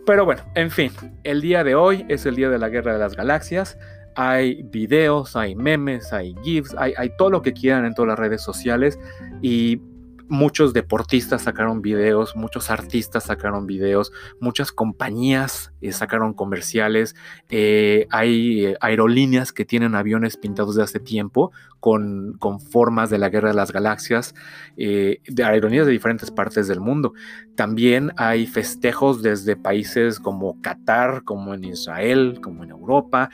Pero 0.09 0.25
bueno, 0.25 0.41
en 0.55 0.71
fin, 0.71 0.91
el 1.23 1.43
día 1.43 1.63
de 1.65 1.75
hoy 1.75 2.07
es 2.09 2.25
el 2.25 2.35
día 2.35 2.49
de 2.49 2.59
la 2.59 2.71
Guerra 2.71 2.95
de 2.95 2.99
las 2.99 3.15
Galaxias. 3.15 3.77
Hay 4.15 4.63
videos, 4.63 5.37
hay 5.37 5.55
memes, 5.55 6.15
hay 6.15 6.35
GIFs, 6.43 6.75
hay, 6.79 6.95
hay 6.97 7.15
todo 7.19 7.29
lo 7.29 7.43
que 7.43 7.53
quieran 7.53 7.85
en 7.85 7.93
todas 7.93 8.09
las 8.09 8.19
redes 8.19 8.41
sociales 8.41 8.99
y 9.43 9.83
muchos 10.29 10.73
deportistas 10.73 11.43
sacaron 11.43 11.83
videos, 11.83 12.37
muchos 12.37 12.71
artistas 12.71 13.25
sacaron 13.25 13.67
videos, 13.67 14.13
muchas 14.41 14.73
compañías 14.73 15.73
eh, 15.81 15.93
sacaron 15.93 16.35
comerciales, 16.35 17.15
eh, 17.51 18.07
hay 18.11 18.67
eh, 18.67 18.77
aerolíneas 18.81 19.53
que 19.53 19.65
tienen 19.65 19.95
aviones 19.95 20.37
pintados 20.37 20.77
de 20.77 20.83
hace 20.83 21.01
tiempo 21.01 21.53
con, 21.81 22.35
con 22.39 22.61
formas 22.61 23.11
de 23.11 23.19
la 23.19 23.29
guerra 23.29 23.49
de 23.49 23.55
las 23.55 23.73
galaxias, 23.73 24.35
de 24.77 25.45
aerolíneas 25.45 25.87
de 25.87 25.93
diferentes 25.93 26.31
partes 26.31 26.67
del 26.67 26.81
mundo. 26.81 27.13
También 27.55 28.13
hay 28.17 28.47
festejos 28.47 29.23
desde 29.23 29.57
países 29.57 30.19
como 30.19 30.61
Qatar, 30.61 31.23
como 31.25 31.55
en 31.55 31.65
Israel, 31.65 32.41
como 32.43 32.65
en 32.65 32.71
Europa, 32.71 33.31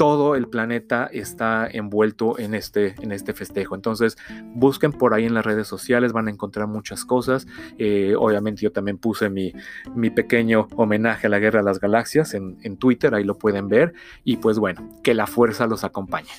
todo 0.00 0.34
el 0.34 0.48
planeta 0.48 1.10
está 1.12 1.68
envuelto 1.70 2.38
en 2.38 2.54
este, 2.54 2.94
en 3.02 3.12
este 3.12 3.34
festejo. 3.34 3.74
Entonces, 3.74 4.16
busquen 4.54 4.92
por 4.92 5.12
ahí 5.12 5.26
en 5.26 5.34
las 5.34 5.44
redes 5.44 5.68
sociales, 5.68 6.14
van 6.14 6.28
a 6.28 6.30
encontrar 6.30 6.68
muchas 6.68 7.04
cosas. 7.04 7.46
Eh, 7.76 8.14
obviamente 8.16 8.62
yo 8.62 8.72
también 8.72 8.96
puse 8.96 9.28
mi, 9.28 9.52
mi, 9.94 10.08
pequeño 10.08 10.68
homenaje 10.74 11.26
a 11.26 11.30
la 11.30 11.38
Guerra 11.38 11.58
de 11.58 11.66
las 11.66 11.80
Galaxias 11.80 12.32
en, 12.32 12.56
en 12.62 12.78
Twitter, 12.78 13.14
ahí 13.14 13.24
lo 13.24 13.36
pueden 13.36 13.68
ver. 13.68 13.92
Y 14.24 14.38
pues 14.38 14.58
bueno, 14.58 14.88
que 15.02 15.12
la 15.12 15.26
fuerza 15.26 15.66
los 15.66 15.84
acompañe. 15.84 16.30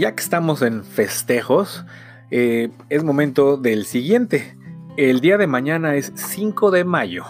Ya 0.00 0.14
que 0.14 0.22
estamos 0.22 0.62
en 0.62 0.82
festejos, 0.82 1.84
eh, 2.30 2.70
es 2.88 3.04
momento 3.04 3.58
del 3.58 3.84
siguiente. 3.84 4.56
El 4.96 5.20
día 5.20 5.36
de 5.36 5.46
mañana 5.46 5.94
es 5.94 6.10
5 6.14 6.70
de 6.70 6.86
mayo. 6.86 7.26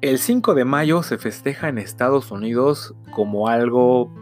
El 0.00 0.20
5 0.20 0.54
de 0.54 0.64
mayo 0.64 1.02
se 1.02 1.18
festeja 1.18 1.68
en 1.68 1.78
Estados 1.78 2.30
Unidos 2.30 2.94
como 3.10 3.48
algo 3.48 4.14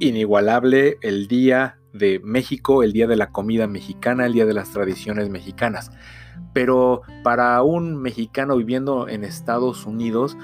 inigualable 0.00 0.98
el 1.00 1.28
Día 1.28 1.78
de 1.94 2.20
México, 2.22 2.82
el 2.82 2.92
Día 2.92 3.06
de 3.06 3.16
la 3.16 3.30
Comida 3.30 3.66
Mexicana, 3.66 4.26
el 4.26 4.34
Día 4.34 4.44
de 4.44 4.52
las 4.52 4.70
Tradiciones 4.72 5.30
Mexicanas. 5.30 5.90
Pero 6.52 7.00
para 7.24 7.62
un 7.62 7.96
mexicano 8.02 8.54
viviendo 8.58 9.08
en 9.08 9.24
Estados 9.24 9.86
Unidos, 9.86 10.36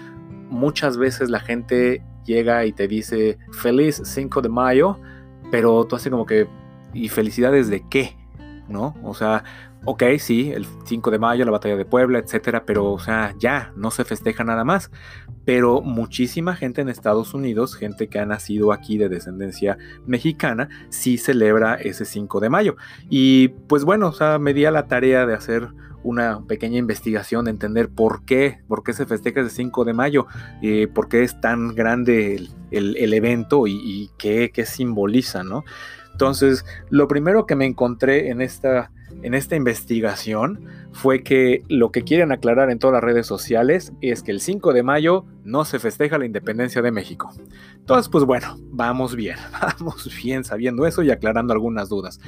muchas 0.48 0.96
veces 0.96 1.28
la 1.28 1.40
gente 1.40 2.02
llega 2.24 2.64
y 2.64 2.72
te 2.72 2.88
dice 2.88 3.36
feliz 3.52 4.00
5 4.02 4.40
de 4.40 4.48
mayo 4.48 4.98
pero 5.54 5.84
tú 5.84 5.94
haces 5.94 6.10
como 6.10 6.26
que, 6.26 6.48
¿y 6.92 7.08
felicidades 7.10 7.68
de 7.68 7.88
qué? 7.88 8.16
¿No? 8.68 8.96
O 9.04 9.14
sea, 9.14 9.44
ok, 9.84 10.02
sí, 10.18 10.50
el 10.50 10.66
5 10.84 11.12
de 11.12 11.20
mayo, 11.20 11.44
la 11.44 11.52
batalla 11.52 11.76
de 11.76 11.84
Puebla, 11.84 12.18
etcétera, 12.18 12.64
pero, 12.66 12.90
o 12.90 12.98
sea, 12.98 13.36
ya, 13.38 13.72
no 13.76 13.92
se 13.92 14.04
festeja 14.04 14.42
nada 14.42 14.64
más. 14.64 14.90
Pero 15.44 15.80
muchísima 15.80 16.56
gente 16.56 16.80
en 16.80 16.88
Estados 16.88 17.34
Unidos, 17.34 17.76
gente 17.76 18.08
que 18.08 18.18
ha 18.18 18.26
nacido 18.26 18.72
aquí 18.72 18.98
de 18.98 19.08
descendencia 19.08 19.78
mexicana, 20.08 20.68
sí 20.88 21.18
celebra 21.18 21.76
ese 21.76 22.04
5 22.04 22.40
de 22.40 22.50
mayo. 22.50 22.74
Y 23.08 23.50
pues 23.68 23.84
bueno, 23.84 24.08
o 24.08 24.12
sea, 24.12 24.40
me 24.40 24.54
di 24.54 24.64
a 24.64 24.72
la 24.72 24.88
tarea 24.88 25.24
de 25.24 25.34
hacer 25.34 25.68
una 26.04 26.42
pequeña 26.46 26.78
investigación, 26.78 27.46
de 27.46 27.50
entender 27.50 27.88
por 27.88 28.24
qué, 28.24 28.60
por 28.68 28.84
qué 28.84 28.92
se 28.92 29.06
festeja 29.06 29.40
ese 29.40 29.50
5 29.50 29.84
de 29.84 29.92
mayo, 29.92 30.26
eh, 30.62 30.86
por 30.86 31.08
qué 31.08 31.24
es 31.24 31.40
tan 31.40 31.74
grande 31.74 32.48
el, 32.70 33.12
evento 33.12 33.66
y, 33.66 34.10
qué, 34.18 34.50
qué, 34.54 34.66
simboliza, 34.66 35.42
¿no? 35.42 35.64
Entonces, 36.12 36.64
lo 36.90 37.08
primero 37.08 37.46
que 37.46 37.56
me 37.56 37.66
encontré 37.66 38.28
en 38.28 38.40
esta, 38.40 38.92
en 39.22 39.34
esta 39.34 39.56
investigación 39.56 40.66
fue 40.92 41.24
que 41.24 41.64
lo 41.68 41.90
que 41.90 42.04
quieren 42.04 42.30
aclarar 42.30 42.70
en 42.70 42.78
todas 42.78 42.94
las 42.94 43.04
redes 43.04 43.26
sociales 43.26 43.92
es 44.00 44.22
que 44.22 44.30
el 44.30 44.40
5 44.40 44.72
de 44.72 44.82
mayo 44.84 45.24
no 45.44 45.64
se 45.64 45.78
festeja 45.78 46.18
la 46.18 46.26
independencia 46.26 46.82
de 46.82 46.90
México. 46.90 47.30
Entonces, 47.76 48.08
pues 48.08 48.24
bueno, 48.24 48.56
vamos 48.70 49.14
bien, 49.14 49.36
vamos 49.78 50.10
bien 50.22 50.44
sabiendo 50.44 50.86
eso 50.86 51.02
y 51.02 51.10
aclarando 51.10 51.52
algunas 51.52 51.88
dudas. 51.88 52.18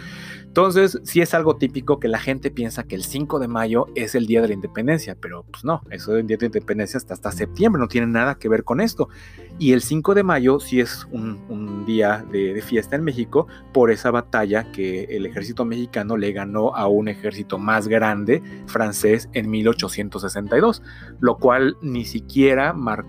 Entonces, 0.45 1.01
sí 1.05 1.21
es 1.21 1.35
algo 1.35 1.57
típico 1.57 1.99
que 1.99 2.09
la 2.09 2.19
gente 2.19 2.51
piensa 2.51 2.85
que 2.85 2.95
el 2.95 3.05
5 3.05 3.39
de 3.39 3.49
mayo 3.49 3.87
es 3.95 4.15
el 4.15 4.27
día 4.27 4.41
de 4.41 4.49
la 4.49 4.55
independencia, 4.55 5.17
pero 5.21 5.45
pues 5.45 5.65
no, 5.65 5.83
eso 5.91 6.13
del 6.13 6.27
día 6.27 6.37
de 6.37 6.45
la 6.45 6.47
independencia 6.47 6.99
hasta, 6.99 7.15
hasta 7.15 7.33
septiembre, 7.33 7.81
no 7.81 7.89
tiene 7.89 8.07
nada 8.07 8.37
que 8.37 8.49
ver 8.49 8.65
con 8.65 8.81
esto. 8.81 9.09
Y 9.59 9.73
el 9.73 9.83
5 9.83 10.15
de 10.15 10.23
mayo 10.23 10.61
sí 10.61 10.81
es 10.81 11.07
un, 11.11 11.37
día 11.87 12.25
de, 12.33 12.53
de 12.53 12.63
fiesta 12.63 12.97
en 12.97 13.05
México 13.05 13.47
por 13.73 13.91
esa 13.91 14.11
batalla 14.11 14.73
que 14.73 15.05
el 15.05 15.25
ejército 15.25 15.65
mexicano 15.65 16.17
le 16.17 16.33
ganó 16.33 16.75
a 16.75 16.89
un 16.89 17.09
ejército 17.09 17.59
más 17.59 17.87
grande 17.87 18.43
francés 18.67 19.29
en 19.35 19.49
1862, 19.51 20.83
lo 21.21 21.37
cual 21.37 21.77
ni 21.81 22.05
siquiera 22.05 22.73
marcó 22.73 23.06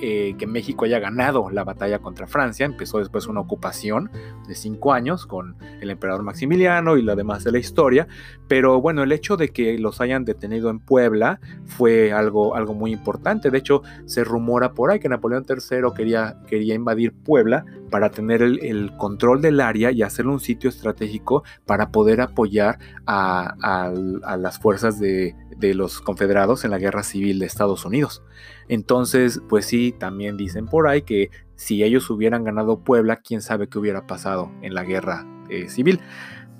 eh, 0.00 0.34
que 0.38 0.46
México 0.46 0.84
haya 0.84 0.98
ganado 0.98 1.50
la 1.50 1.64
batalla 1.64 1.98
contra 1.98 2.26
Francia. 2.26 2.66
Empezó 2.66 2.98
después 2.98 3.26
una 3.26 3.40
ocupación 3.40 4.10
de 4.46 4.54
cinco 4.54 4.92
años 4.92 5.26
con 5.26 5.56
el 5.80 5.90
emperador 5.90 6.22
Maximiliano 6.22 6.96
y 6.96 7.02
lo 7.02 7.16
demás 7.16 7.44
de 7.44 7.52
la 7.52 7.58
historia, 7.58 8.06
pero 8.48 8.80
bueno, 8.80 9.02
el 9.02 9.12
hecho 9.12 9.36
de 9.36 9.48
que 9.48 9.78
los 9.78 10.00
hayan 10.00 10.24
detenido 10.24 10.70
en 10.70 10.80
Puebla 10.80 11.40
fue 11.66 12.12
algo, 12.12 12.54
algo 12.54 12.74
muy 12.74 12.92
importante. 12.92 13.50
De 13.50 13.58
hecho, 13.58 13.82
se 14.06 14.24
rumora 14.24 14.72
por 14.72 14.90
ahí 14.90 15.00
que 15.00 15.08
Napoleón 15.08 15.44
III 15.48 15.92
quería, 15.96 16.36
quería 16.46 16.74
invadir 16.74 17.12
Puebla 17.12 17.64
para 17.90 18.10
tener 18.10 18.42
el, 18.42 18.92
control 18.96 19.42
del 19.42 19.60
área 19.60 19.90
y 19.90 20.02
hacerlo 20.02 20.32
un 20.32 20.40
sitio 20.40 20.70
estratégico 20.70 21.42
para 21.66 21.90
poder 21.90 22.20
apoyar 22.20 22.78
a 23.06 23.92
las 24.38 24.58
fuerzas 24.58 25.00
de, 25.00 25.34
los 25.74 26.00
confederados 26.00 26.64
en 26.64 26.70
la 26.70 26.78
guerra 26.78 27.02
civil 27.02 27.38
de 27.38 27.46
Estados 27.46 27.84
Unidos. 27.84 28.22
Entonces, 28.68 29.40
pues 29.48 29.66
sí, 29.66 29.94
también 29.98 30.36
dicen 30.36 30.66
por 30.66 30.88
ahí 30.88 31.02
que 31.02 31.30
si 31.56 31.82
ellos 31.84 32.08
hubieran 32.10 32.44
ganado 32.44 32.80
Puebla, 32.80 33.16
quién 33.16 33.42
sabe 33.42 33.68
qué 33.68 33.78
hubiera 33.78 34.06
pasado 34.06 34.50
en 34.62 34.74
la 34.74 34.84
guerra 34.84 35.26
eh, 35.48 35.68
civil. 35.68 36.00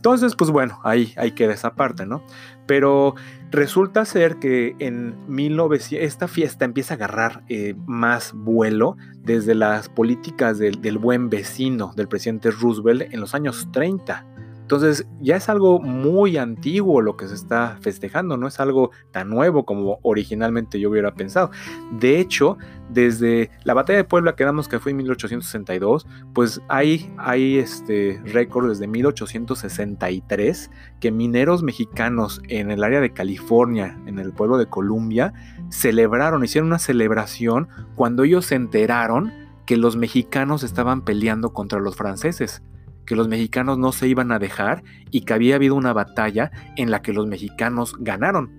Entonces, 0.01 0.35
pues 0.35 0.51
bueno, 0.51 0.81
ahí, 0.83 1.13
ahí 1.19 1.33
queda 1.33 1.53
esa 1.53 1.75
parte, 1.75 2.07
¿no? 2.07 2.25
Pero 2.67 3.17
resulta 3.51 4.07
ser 4.07 4.39
que 4.39 4.75
en 4.79 5.15
1900 5.29 6.07
esta 6.07 6.27
fiesta 6.27 6.65
empieza 6.65 6.95
a 6.95 6.97
agarrar 6.97 7.45
eh, 7.51 7.75
más 7.87 8.33
vuelo 8.33 8.97
desde 9.19 9.55
las 9.55 9.91
políticas 9.91 10.59
del 10.59 10.97
buen 10.97 11.29
vecino 11.29 11.93
del 11.97 12.09
presidente 12.09 12.51
Roosevelt 12.51 13.13
en 13.13 13.21
los 13.21 13.35
años 13.35 13.69
30. 13.73 14.27
Entonces 14.71 15.05
ya 15.21 15.35
es 15.35 15.49
algo 15.49 15.81
muy 15.81 16.37
antiguo 16.37 17.01
lo 17.01 17.17
que 17.17 17.27
se 17.27 17.35
está 17.35 17.79
festejando, 17.81 18.37
no 18.37 18.47
es 18.47 18.61
algo 18.61 18.93
tan 19.11 19.29
nuevo 19.29 19.67
como 19.67 19.99
originalmente 20.03 20.79
yo 20.79 20.91
hubiera 20.91 21.13
pensado. 21.13 21.51
De 21.99 22.21
hecho, 22.21 22.57
desde 22.89 23.51
la 23.65 23.75
batalla 23.75 23.97
de 23.97 24.05
Puebla, 24.05 24.37
que 24.37 24.45
damos 24.45 24.69
que 24.69 24.79
fue 24.79 24.93
en 24.93 24.99
1862, 24.99 26.07
pues 26.33 26.63
hay, 26.69 27.13
hay 27.19 27.59
este 27.59 28.23
récord 28.25 28.69
desde 28.69 28.87
1863 28.87 30.71
que 31.01 31.11
mineros 31.11 31.65
mexicanos 31.65 32.41
en 32.47 32.71
el 32.71 32.85
área 32.85 33.01
de 33.01 33.13
California, 33.13 33.99
en 34.07 34.21
el 34.21 34.33
pueblo 34.33 34.57
de 34.57 34.67
Columbia, 34.67 35.33
celebraron, 35.71 36.45
hicieron 36.45 36.69
una 36.69 36.79
celebración 36.79 37.67
cuando 37.97 38.23
ellos 38.23 38.47
se 38.47 38.55
enteraron 38.55 39.33
que 39.67 39.77
los 39.77 39.97
mexicanos 39.97 40.63
estaban 40.63 41.03
peleando 41.03 41.53
contra 41.53 41.81
los 41.81 41.97
franceses 41.97 42.63
que 43.07 43.17
los 43.17 43.29
mexicanos 43.29 43.79
no 43.79 43.93
se 43.93 44.09
iban 44.09 44.33
a 44.33 44.39
dejar 44.39 44.83
y 45.11 45.23
que 45.23 45.35
había 45.35 45.57
habido 45.57 45.75
una 45.75 45.93
batalla 45.93 46.51
en 46.77 46.91
la 46.91 47.03
que 47.03 47.13
los 47.13 47.27
mexicanos 47.27 47.95
ganaron. 47.99 48.51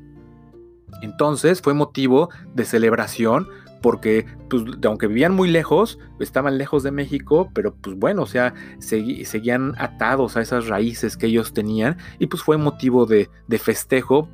Entonces 1.01 1.61
fue 1.61 1.73
motivo 1.73 2.29
de 2.53 2.65
celebración 2.65 3.47
porque 3.81 4.25
pues, 4.49 4.63
aunque 4.85 5.07
vivían 5.07 5.33
muy 5.33 5.49
lejos, 5.49 5.97
estaban 6.19 6.57
lejos 6.57 6.83
de 6.83 6.91
México, 6.91 7.49
pero 7.53 7.73
pues 7.73 7.97
bueno, 7.97 8.23
o 8.23 8.27
sea, 8.27 8.53
seguían 8.79 9.73
atados 9.77 10.37
a 10.37 10.41
esas 10.41 10.67
raíces 10.67 11.17
que 11.17 11.27
ellos 11.27 11.53
tenían 11.53 11.97
y 12.19 12.27
pues 12.27 12.43
fue 12.43 12.57
motivo 12.57 13.05
de, 13.05 13.29
de 13.47 13.57
festejo 13.57 14.29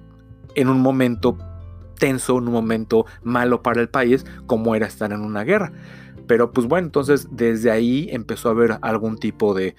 en 0.56 0.68
un 0.68 0.82
momento 0.82 1.38
tenso, 1.98 2.38
en 2.38 2.48
un 2.48 2.54
momento 2.54 3.06
malo 3.24 3.62
para 3.64 3.82
el 3.82 3.90
país, 3.90 4.26
como 4.46 4.76
era 4.76 4.88
estar 4.88 5.12
en 5.12 5.22
una 5.22 5.44
guerra. 5.44 5.72
Pero 6.28 6.52
pues 6.52 6.68
bueno, 6.68 6.88
entonces 6.88 7.28
desde 7.32 7.72
ahí 7.72 8.10
empezó 8.12 8.50
a 8.50 8.52
haber 8.52 8.78
algún 8.82 9.18
tipo 9.18 9.54
de, 9.54 9.76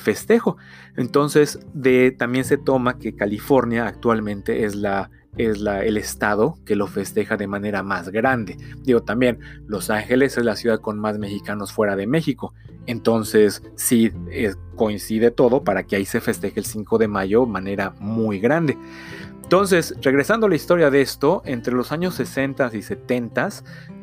festejo. 0.00 0.56
Entonces 0.96 1.60
de, 1.72 2.10
también 2.10 2.44
se 2.44 2.58
toma 2.58 2.98
que 2.98 3.14
California 3.14 3.86
actualmente 3.86 4.64
es 4.64 4.74
la 4.74 5.10
es 5.36 5.60
la, 5.60 5.84
el 5.84 5.96
estado 5.96 6.58
que 6.64 6.74
lo 6.74 6.86
festeja 6.86 7.36
de 7.36 7.46
manera 7.46 7.82
más 7.82 8.08
grande. 8.08 8.56
Digo 8.82 9.02
también, 9.02 9.38
Los 9.66 9.88
Ángeles 9.88 10.36
es 10.36 10.44
la 10.44 10.56
ciudad 10.56 10.80
con 10.80 10.98
más 10.98 11.18
mexicanos 11.18 11.72
fuera 11.72 11.96
de 11.96 12.06
México. 12.06 12.52
Entonces 12.86 13.62
sí 13.76 14.12
eh, 14.30 14.54
coincide 14.74 15.30
todo 15.30 15.62
para 15.62 15.84
que 15.84 15.96
ahí 15.96 16.04
se 16.04 16.20
festeje 16.20 16.60
el 16.60 16.66
5 16.66 16.98
de 16.98 17.08
mayo 17.08 17.42
de 17.42 17.52
manera 17.52 17.94
muy 18.00 18.40
grande. 18.40 18.76
Entonces, 19.50 19.96
regresando 20.00 20.46
a 20.46 20.48
la 20.48 20.54
historia 20.54 20.90
de 20.90 21.00
esto, 21.00 21.42
entre 21.44 21.74
los 21.74 21.90
años 21.90 22.14
60 22.14 22.70
y 22.72 22.82
70, 22.82 23.48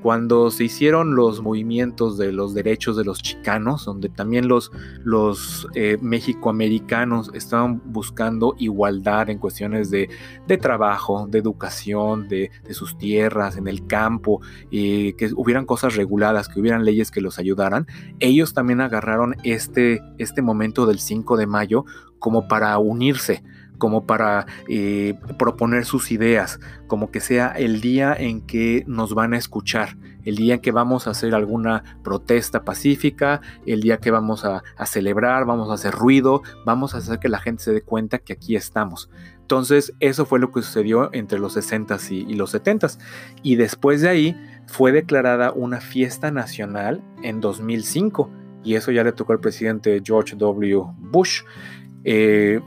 cuando 0.01 0.51
se 0.51 0.65
hicieron 0.65 1.15
los 1.15 1.41
movimientos 1.41 2.17
de 2.17 2.33
los 2.33 2.53
derechos 2.53 2.97
de 2.97 3.05
los 3.05 3.23
chicanos, 3.23 3.86
donde 3.86 4.10
también 4.10 4.49
los, 4.49 4.73
los 5.05 5.65
eh, 5.73 5.99
mexicoamericanos 6.01 7.31
estaban 7.33 7.81
buscando 7.86 8.55
igualdad 8.57 9.29
en 9.29 9.39
cuestiones 9.39 9.89
de, 9.89 10.10
trabajo, 10.60 11.27
de 11.29 11.39
educación, 11.39 12.27
de, 12.27 12.51
sus 12.71 12.97
tierras, 12.97 13.55
en 13.55 13.69
el 13.69 13.88
campo, 13.88 14.41
y 14.69 15.13
que 15.13 15.29
hubieran 15.33 15.65
cosas 15.65 15.95
reguladas, 15.95 16.49
que 16.49 16.60
hubieran 16.60 16.83
leyes 16.83 17.10
que 17.10 17.21
los 17.21 17.39
ayudaran, 17.39 17.88
ellos 18.19 18.53
también 18.53 18.81
agarraron 18.81 19.38
este, 19.45 20.01
este 20.17 20.41
momento 20.41 20.86
del 20.86 20.99
5 20.99 21.38
de 21.38 21.47
mayo 21.47 21.86
como 22.19 22.49
para 22.49 22.77
unirse 22.79 23.43
como 23.77 24.05
para 24.05 24.45
eh, 24.69 25.15
proponer 25.37 25.85
sus 25.85 26.11
ideas, 26.11 26.59
como 26.87 27.11
que 27.11 27.19
sea 27.19 27.49
el 27.49 27.81
día 27.81 28.15
en 28.17 28.41
que 28.41 28.83
nos 28.87 29.13
van 29.13 29.33
a 29.33 29.37
escuchar, 29.37 29.97
el 30.27 30.35
día 30.35 30.55
en 30.55 30.59
que 30.59 30.71
vamos 30.71 31.07
a 31.07 31.11
hacer 31.11 31.33
alguna 31.33 31.99
protesta 32.03 32.65
pacífica, 32.65 33.41
el 33.65 33.81
día 33.81 33.97
que 33.97 34.11
vamos 34.11 34.43
a, 34.43 34.61
celebrar, 34.85 35.45
vamos 35.45 35.69
a 35.69 35.75
hacer 35.75 35.93
ruido, 35.93 36.41
vamos 36.65 36.93
a 36.93 36.97
hacer 36.97 37.19
que 37.19 37.29
la 37.29 37.39
gente 37.39 37.63
se 37.63 37.71
dé 37.71 37.81
cuenta 37.81 38.19
que 38.19 38.33
aquí 38.33 38.57
estamos. 38.57 39.09
Entonces, 39.39 39.93
eso 40.01 40.25
fue 40.25 40.39
lo 40.39 40.51
que 40.51 40.61
sucedió 40.61 41.09
entre 41.13 41.39
los 41.39 41.55
60s 41.55 42.11
y, 42.11 42.33
los 42.33 42.53
70s. 42.53 42.99
Y 43.41 43.55
después 43.55 44.01
de 44.01 44.09
ahí 44.09 44.35
fue 44.65 44.91
declarada 44.91 45.53
una 45.53 45.79
fiesta 45.79 46.29
nacional 46.29 47.01
en 47.23 47.39
2005. 47.39 48.29
Y 48.65 48.75
eso 48.75 48.91
ya 48.91 49.05
le 49.05 49.13
tocó 49.13 49.31
al 49.31 49.39
presidente 49.39 50.01
George 50.03 50.35
W. 50.35 50.83
Bush. 50.97 51.43
Eh, 52.03 52.59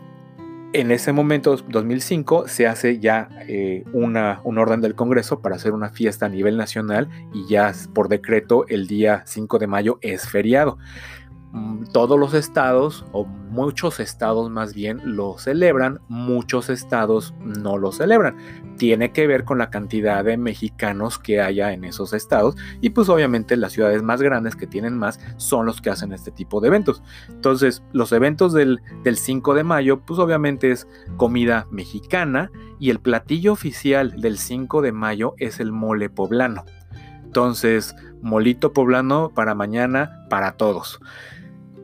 en 0.73 0.93
ese 0.93 1.13
momento, 1.13 1.57
2005, 1.57 2.47
se 2.47 2.67
hace 2.67 3.01
ya 3.01 3.29
eh, 3.49 3.85
una, 3.93 4.41
un 4.45 4.59
orden 4.59 4.81
del 4.81 4.95
Congreso 4.95 5.41
para 5.41 5.57
hacer 5.57 5.73
una 5.73 5.91
fiesta 5.91 6.27
a 6.27 6.29
nivel 6.29 6.57
nacional 6.57 7.09
y 7.35 7.47
ya 7.49 7.73
por 7.93 8.09
decreto 8.09 8.67
el 8.69 8.87
día 8.87 9.25
5 9.27 9.59
de 9.59 9.67
mayo 9.67 9.99
es 10.01 10.29
feriado. 10.29 10.79
Mm, 11.53 11.87
todos 11.93 12.19
los 12.19 12.33
estados, 12.35 13.05
o 13.11 13.25
muchos 13.25 13.99
estados 13.99 14.49
más 14.51 14.73
bien, 14.73 15.01
lo 15.05 15.37
celebran, 15.37 15.99
muchos 16.07 16.71
estados 16.71 17.35
no 17.41 17.77
lo 17.77 17.91
celebran. 17.91 18.37
Tiene 18.77 19.11
que 19.11 19.27
ver 19.27 19.45
con 19.45 19.59
la 19.59 19.69
cantidad 19.69 20.25
de 20.25 20.37
mexicanos 20.37 21.19
que 21.19 21.41
haya 21.41 21.73
en 21.73 21.85
esos 21.85 22.13
estados 22.13 22.55
y 22.81 22.91
pues 22.91 23.09
obviamente 23.09 23.57
las 23.57 23.73
ciudades 23.73 24.03
más 24.03 24.23
grandes 24.23 24.55
que 24.55 24.69
tienen 24.69 24.97
más 24.97 25.19
son 25.39 25.67
los 25.67 25.81
que 25.81 25.91
hacen 25.91 26.13
este 26.13 26.31
tipo 26.31 26.61
de 26.61 26.69
eventos. 26.69 27.03
Entonces, 27.29 27.83
los 27.93 28.13
eventos 28.13 28.53
del, 28.53 28.81
del 29.03 29.17
5 29.17 29.55
de 29.55 29.65
mayo, 29.65 30.01
pues 30.01 30.21
obviamente 30.21 30.71
es 30.71 30.87
comida 31.17 31.67
mexicana 31.73 32.53
y 32.79 32.91
el 32.91 33.01
platillo 33.01 33.53
oficial 33.53 34.21
del 34.21 34.39
5 34.39 34.83
de 34.83 34.93
mayo 34.93 35.35
es 35.39 35.59
el 35.59 35.73
mole 35.73 36.11
poblano. 36.11 36.65
Entonces, 37.25 37.95
molito 38.23 38.73
poblano 38.73 39.31
para 39.35 39.55
mañana, 39.55 40.27
para 40.29 40.53
todos. 40.53 41.01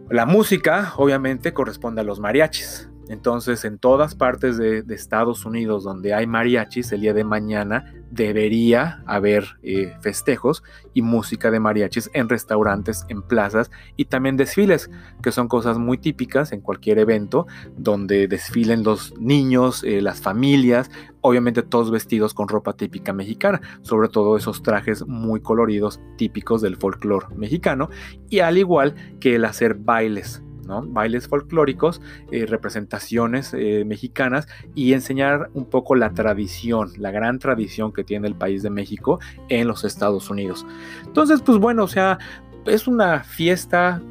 La 0.09 0.25
música, 0.25 0.93
obviamente, 0.97 1.53
corresponde 1.53 2.01
a 2.01 2.05
los 2.05 2.21
mariachis. 2.21 2.89
Entonces, 3.09 3.65
en 3.65 3.79
todas 3.79 4.15
partes 4.15 4.57
de, 4.57 4.85
Estados 4.89 5.45
Unidos 5.45 5.85
donde 5.85 6.15
hay 6.15 6.27
mariachis, 6.27 6.91
el 6.91 7.03
día 7.03 7.13
de 7.13 7.23
mañana 7.23 7.93
debería 8.11 9.03
haber 9.07 9.59
eh, 9.63 9.95
festejos 10.01 10.63
y 10.95 11.03
música 11.03 11.51
de 11.51 11.61
mariachis 11.61 12.11
en 12.15 12.29
restaurantes, 12.29 13.05
en 13.09 13.23
plazas 13.23 13.71
y 13.97 14.07
también 14.07 14.37
desfiles, 14.37 14.91
que 15.23 15.33
son 15.33 15.49
cosas 15.49 15.79
muy 15.79 15.99
típicas 15.99 16.53
en 16.53 16.61
cualquier 16.63 16.99
evento 16.99 17.47
donde 17.77 18.27
desfilen 18.27 18.83
los 18.83 19.15
niños, 19.19 19.85
eh, 19.85 20.01
las 20.01 20.21
familias, 20.21 20.91
obviamente 21.21 21.63
todos 21.63 21.91
vestidos 21.91 22.33
con 22.33 22.49
ropa 22.49 22.73
típica 22.73 23.13
mexicana, 23.13 23.61
sobre 23.83 24.09
todo 24.09 24.37
esos 24.37 24.63
trajes 24.63 25.07
muy 25.07 25.41
coloridos 25.41 26.01
típicos 26.17 26.63
del 26.63 26.77
folclore 26.77 27.27
mexicano, 27.37 27.91
y 28.31 28.41
al 28.41 28.57
igual 28.57 28.95
que 29.21 29.37
el 29.37 29.45
hacer 29.45 29.75
bailes 29.75 30.43
bailes 30.67 31.29
folclóricos, 31.29 32.01
eh, 32.31 32.47
representaciones 32.47 33.55
eh, 33.55 33.85
mexicanas 33.87 34.49
y 34.75 34.93
enseñar 34.93 35.51
un 35.55 35.67
poco 35.67 35.95
la 35.95 36.11
tradición, 36.11 36.93
la 36.99 37.11
gran 37.11 37.39
tradición 37.39 37.93
que 37.93 38.05
tiene 38.05 38.29
el 38.29 38.35
país 38.35 38.63
de 38.63 38.71
México 38.71 39.21
en 39.49 39.69
los 39.69 39.85
Estados 39.85 40.31
Unidos. 40.31 40.67
Entonces, 41.05 41.43
pues 41.43 41.59
bueno, 41.59 41.85
o 41.85 41.89
sea, 41.89 42.19
es 42.67 42.87
una 42.87 43.23
fiesta 43.25 44.03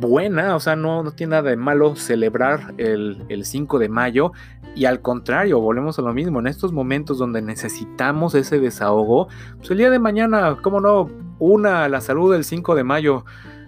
buena, 0.00 0.54
o 0.56 0.60
sea, 0.60 0.76
no, 0.76 1.02
no 1.02 1.12
tiene 1.12 1.32
nada 1.32 1.50
de 1.50 1.56
malo 1.56 1.96
celebrar 1.96 2.74
el, 2.78 3.24
el 3.28 3.44
5 3.44 3.78
de 3.78 3.88
mayo. 3.88 4.32
Y 4.74 4.84
al 4.84 5.00
contrario, 5.00 5.58
volvemos 5.58 5.98
a 5.98 6.02
lo 6.02 6.12
mismo, 6.12 6.38
en 6.38 6.46
estos 6.46 6.70
momentos 6.70 7.16
donde 7.16 7.40
necesitamos 7.40 8.34
ese 8.34 8.60
desahogo, 8.60 9.28
pues 9.56 9.70
el 9.70 9.78
día 9.78 9.90
de 9.90 9.98
mañana, 9.98 10.58
¿cómo 10.60 10.80
no? 10.80 11.08
Una, 11.38 11.88
la 11.88 12.02
salud 12.02 12.32
del 12.32 12.44
5 12.44 12.74
de 12.74 12.84
mayo 12.84 13.24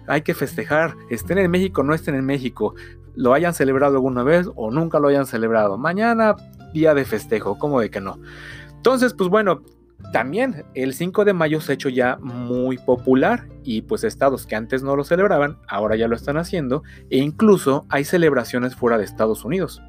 hay 0.09 0.23
que 0.23 0.33
festejar, 0.33 0.95
estén 1.09 1.37
en 1.37 1.51
México 1.51 1.83
no 1.83 1.93
estén 1.93 2.15
en 2.15 2.25
México, 2.25 2.73
lo 3.15 3.33
hayan 3.33 3.53
celebrado 3.53 3.95
alguna 3.95 4.23
vez 4.23 4.49
o 4.55 4.71
nunca 4.71 4.99
lo 4.99 5.07
hayan 5.07 5.25
celebrado. 5.25 5.77
Mañana, 5.77 6.35
día 6.73 6.93
de 6.93 7.05
festejo, 7.05 7.57
¿cómo 7.57 7.79
de 7.79 7.91
que 7.91 8.01
no? 8.01 8.19
Entonces, 8.75 9.13
pues 9.13 9.29
bueno, 9.29 9.61
también 10.11 10.65
el 10.73 10.93
5 10.93 11.25
de 11.25 11.33
mayo 11.33 11.61
se 11.61 11.71
ha 11.71 11.75
hecho 11.75 11.89
ya 11.89 12.17
muy 12.21 12.77
popular 12.77 13.47
y 13.63 13.83
pues 13.83 14.03
estados 14.03 14.47
que 14.47 14.55
antes 14.55 14.81
no 14.81 14.95
lo 14.95 15.03
celebraban, 15.03 15.59
ahora 15.67 15.95
ya 15.95 16.07
lo 16.07 16.15
están 16.15 16.37
haciendo 16.37 16.83
e 17.09 17.17
incluso 17.17 17.85
hay 17.89 18.03
celebraciones 18.03 18.75
fuera 18.75 18.97
de 18.97 19.03
Estados 19.03 19.45
Unidos. 19.45 19.81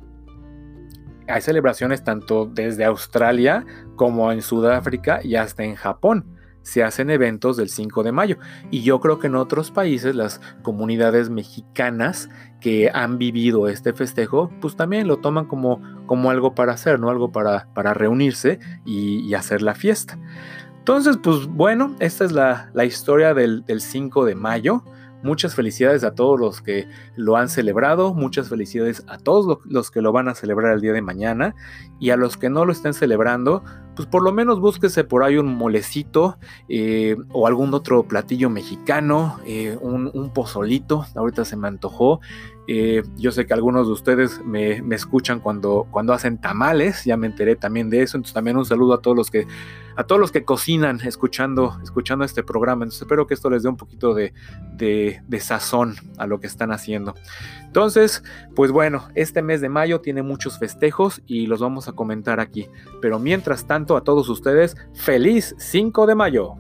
Hay 1.29 1.41
celebraciones 1.41 2.05
tanto 2.05 2.45
desde 2.45 2.85
Australia 2.85 3.65
como 3.97 4.33
en 4.33 4.43
Sudáfrica 4.43 5.21
y 5.23 5.37
hasta 5.37 5.63
en 5.63 5.77
Japón 5.77 6.27
se 6.63 6.83
hacen 6.83 7.11
eventos 7.11 7.57
del 7.57 7.69
5 7.69 8.03
de 8.03 8.13
mayo. 8.13 8.37
Y 8.71 8.83
yo 8.83 9.01
creo 9.01 9.19
que 9.19 9.27
en 9.29 9.35
otros 9.35 9.71
países 9.71 10.15
las 10.15 10.41
comunidades 10.63 11.31
mexicanas 11.31 12.29
que 12.61 12.91
han 12.93 13.19
vivido 13.19 13.69
este 13.69 13.93
festejo, 13.93 14.51
pues 14.61 14.77
también 14.77 15.09
lo 15.09 15.19
toman 15.19 15.47
como, 15.47 15.81
como 16.07 16.31
algo 16.31 16.55
para 16.55 16.73
hacer, 16.73 17.01
¿no? 17.01 17.11
Algo 17.11 17.33
para, 17.33 17.69
para 17.75 17.95
reunirse 17.95 18.61
y, 18.85 19.33
hacer 19.35 19.63
la 19.63 19.75
fiesta. 19.75 20.19
Entonces, 20.79 21.19
pues 21.23 21.47
bueno, 21.47 21.97
esta 21.99 22.25
es 22.25 22.33
la, 22.33 22.71
historia 22.85 23.33
del, 23.33 23.65
del 23.65 23.81
5 23.81 24.25
de 24.25 24.35
mayo. 24.35 24.85
Muchas 25.23 25.55
felicidades 25.55 26.03
a 26.03 26.15
todos 26.15 26.41
los 26.41 26.63
que 26.63 26.89
lo 27.15 27.37
han 27.37 27.49
celebrado, 27.49 28.15
muchas 28.15 28.49
felicidades 28.49 29.05
a 29.07 29.19
todos 29.19 29.59
los 29.67 29.91
que 29.91 30.01
lo 30.01 30.13
van 30.13 30.29
a 30.29 30.35
celebrar 30.35 30.75
el 30.75 30.81
día 30.81 30.95
de 30.95 31.03
mañana 31.03 31.55
y 31.99 32.11
a 32.11 32.17
los 32.17 32.39
que 32.39 32.49
no 32.49 32.65
lo 32.65 32.73
estén 32.73 32.95
celebrando, 32.95 33.63
pues 34.01 34.09
por 34.09 34.23
lo 34.23 34.33
menos 34.33 34.61
búsquese 34.61 35.05
por 35.05 35.23
ahí 35.23 35.37
un 35.37 35.55
molecito 35.55 36.39
eh, 36.71 37.17
o 37.33 37.47
algún 37.47 37.75
otro 37.75 38.05
platillo 38.05 38.49
mexicano, 38.49 39.39
eh, 39.45 39.77
un, 39.79 40.33
pozolito, 40.33 41.05
ahorita 41.15 41.45
se 41.45 41.55
me 41.59 41.69
antojó. 41.69 42.21
Eh, 42.67 43.03
yo 43.19 43.31
sé 43.31 43.45
que 43.45 43.53
algunos 43.53 43.89
de 43.89 43.93
ustedes 43.93 44.43
me, 44.43 44.79
escuchan 44.95 45.41
cuando, 45.41 45.87
cuando 45.91 46.15
hacen 46.15 46.41
tamales, 46.41 47.05
ya 47.05 47.19
me 47.19 47.27
enteré 47.27 47.57
también 47.57 47.91
de 47.91 48.01
eso, 48.01 48.17
entonces 48.17 48.33
también 48.33 48.57
un 48.57 48.65
saludo 48.65 48.95
a 48.95 49.03
todos 49.03 49.15
los 49.15 49.31
que 49.31 49.47
a 50.01 50.05
todos 50.05 50.19
los 50.19 50.33
que 50.33 50.45
cocinan 50.45 51.01
escuchando, 51.05 51.79
escuchando 51.83 52.25
este 52.25 52.43
programa. 52.43 52.85
Entonces 52.85 53.03
espero 53.03 53.27
que 53.27 53.35
esto 53.35 53.51
les 53.51 53.63
dé 53.63 53.69
un 53.69 53.77
poquito 53.77 54.15
de, 54.15 54.33
de, 54.77 55.41
sazón 55.41 55.97
a 56.17 56.27
lo 56.27 56.41
que 56.41 56.47
están 56.47 56.73
haciendo. 56.73 57.15
Entonces, 57.67 58.23
pues 58.57 58.73
bueno, 58.73 59.09
este 59.15 59.43
mes 59.43 59.61
de 59.61 59.69
mayo 59.69 60.01
tiene 60.01 60.23
muchos 60.23 60.59
festejos 60.59 61.23
y 61.27 61.47
los 61.47 61.61
vamos 61.61 61.87
a 61.87 61.93
comentar 61.93 62.41
aquí. 62.41 62.69
Pero 63.03 63.19
mientras 63.19 63.67
tanto, 63.67 63.90
a 63.97 64.05
todos 64.05 64.29
ustedes, 64.29 64.77
feliz 64.95 65.55
5 65.59 66.07
de 66.07 66.15
mayo. 66.15 66.55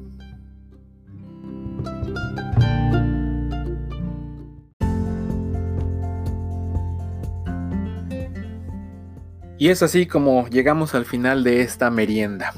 Y 9.58 9.68
es 9.68 9.82
así 9.82 10.06
como 10.06 10.48
llegamos 10.48 10.94
al 10.94 11.04
final 11.04 11.44
de 11.44 11.60
esta 11.60 11.90
merienda. 11.90 12.54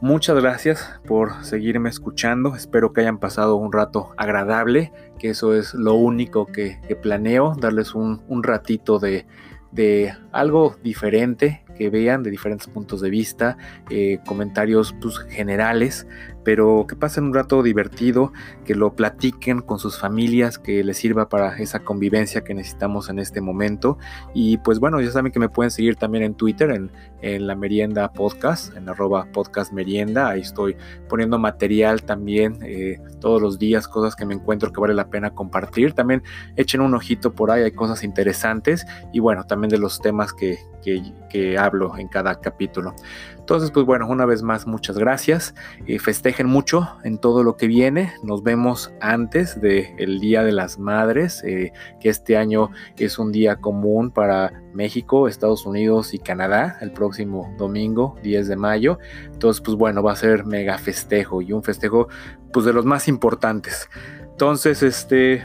Muchas 0.00 0.40
gracias 0.40 0.98
por 1.06 1.44
seguirme 1.44 1.90
escuchando. 1.90 2.56
Espero 2.56 2.94
que 2.94 3.02
hayan 3.02 3.18
pasado 3.18 3.56
un 3.56 3.70
rato 3.72 4.14
agradable, 4.16 4.92
que 5.18 5.28
eso 5.28 5.54
es 5.54 5.74
lo 5.74 5.94
único 5.94 6.46
que, 6.46 6.80
planeo, 7.02 7.54
darles 7.60 7.94
un, 7.94 8.42
ratito 8.42 8.98
de 8.98 10.14
algo 10.32 10.76
diferente 10.82 11.62
que 11.80 11.88
vean 11.88 12.22
de 12.22 12.30
diferentes 12.30 12.66
puntos 12.66 13.00
de 13.00 13.08
vista, 13.08 13.56
eh, 13.88 14.18
comentarios 14.26 14.94
pues, 15.00 15.16
generales, 15.30 16.06
pero 16.44 16.86
que 16.88 16.96
pasen 16.96 17.24
un 17.24 17.34
rato 17.34 17.62
divertido, 17.62 18.32
que 18.64 18.74
lo 18.74 18.94
platiquen 18.94 19.60
con 19.60 19.78
sus 19.78 19.98
familias, 19.98 20.58
que 20.58 20.82
les 20.84 20.96
sirva 20.96 21.28
para 21.28 21.58
esa 21.58 21.80
convivencia 21.80 22.42
que 22.42 22.54
necesitamos 22.54 23.08
en 23.10 23.18
este 23.18 23.40
momento. 23.40 23.98
Y 24.34 24.58
pues 24.58 24.78
bueno, 24.78 25.00
ya 25.00 25.10
saben 25.10 25.32
que 25.32 25.38
me 25.38 25.48
pueden 25.48 25.70
seguir 25.70 25.96
también 25.96 26.24
en 26.24 26.34
Twitter, 26.34 26.70
en, 26.70 26.90
la 27.22 27.54
merienda 27.54 28.12
podcast, 28.12 28.74
en 28.76 28.88
arroba 28.88 29.26
podcast 29.32 29.72
merienda. 29.72 30.30
Ahí 30.30 30.40
estoy 30.40 30.76
poniendo 31.08 31.38
material 31.38 32.02
también 32.02 32.58
eh, 32.62 32.98
todos 33.20 33.42
los 33.42 33.58
días, 33.58 33.86
cosas 33.86 34.16
que 34.16 34.24
me 34.24 34.34
encuentro 34.34 34.72
que 34.72 34.80
vale 34.80 34.94
la 34.94 35.08
pena 35.08 35.30
compartir. 35.30 35.92
También 35.92 36.22
echen 36.56 36.80
un 36.80 36.94
ojito 36.94 37.32
por 37.32 37.50
ahí, 37.50 37.62
hay 37.62 37.72
cosas 37.72 38.02
interesantes 38.04 38.86
y 39.12 39.20
bueno, 39.20 39.44
también 39.44 39.68
de 39.68 39.78
los 39.78 40.00
temas 40.00 40.32
que, 40.32 40.58
que, 40.82 41.58
hablo 41.58 41.96
en 41.98 42.08
cada 42.08 42.40
capítulo. 42.40 42.94
Entonces, 43.40 43.72
pues 43.72 43.84
bueno, 43.84 44.06
una 44.06 44.26
vez 44.26 44.42
más, 44.42 44.66
muchas 44.66 44.96
gracias. 44.96 45.54
Eh, 45.86 45.98
festejen 45.98 46.46
mucho 46.46 46.88
en 47.02 47.18
todo 47.18 47.42
lo 47.42 47.56
que 47.56 47.66
viene. 47.66 48.12
Nos 48.22 48.44
vemos 48.44 48.92
antes 49.00 49.60
del 49.60 50.20
Día 50.20 50.44
de 50.44 50.52
las 50.52 50.78
Madres, 50.78 51.42
eh, 51.42 51.72
que 51.98 52.10
este 52.10 52.36
año 52.36 52.70
es 52.96 53.18
un 53.18 53.32
día 53.32 53.56
común 53.56 54.12
para 54.12 54.52
México, 54.72 55.26
Estados 55.26 55.66
Unidos 55.66 56.14
y 56.14 56.18
Canadá, 56.18 56.78
el 56.80 56.92
próximo 56.92 57.52
domingo, 57.58 58.16
10 58.22 58.46
de 58.46 58.56
mayo. 58.56 58.98
Entonces, 59.24 59.60
pues 59.60 59.76
bueno, 59.76 60.02
va 60.02 60.12
a 60.12 60.16
ser 60.16 60.44
mega 60.44 60.78
festejo 60.78 61.42
y 61.42 61.52
un 61.52 61.64
festejo, 61.64 62.08
pues 62.52 62.66
de 62.66 62.72
los 62.72 62.84
más 62.84 63.08
importantes. 63.08 63.88
Entonces, 64.22 64.82
este, 64.82 65.44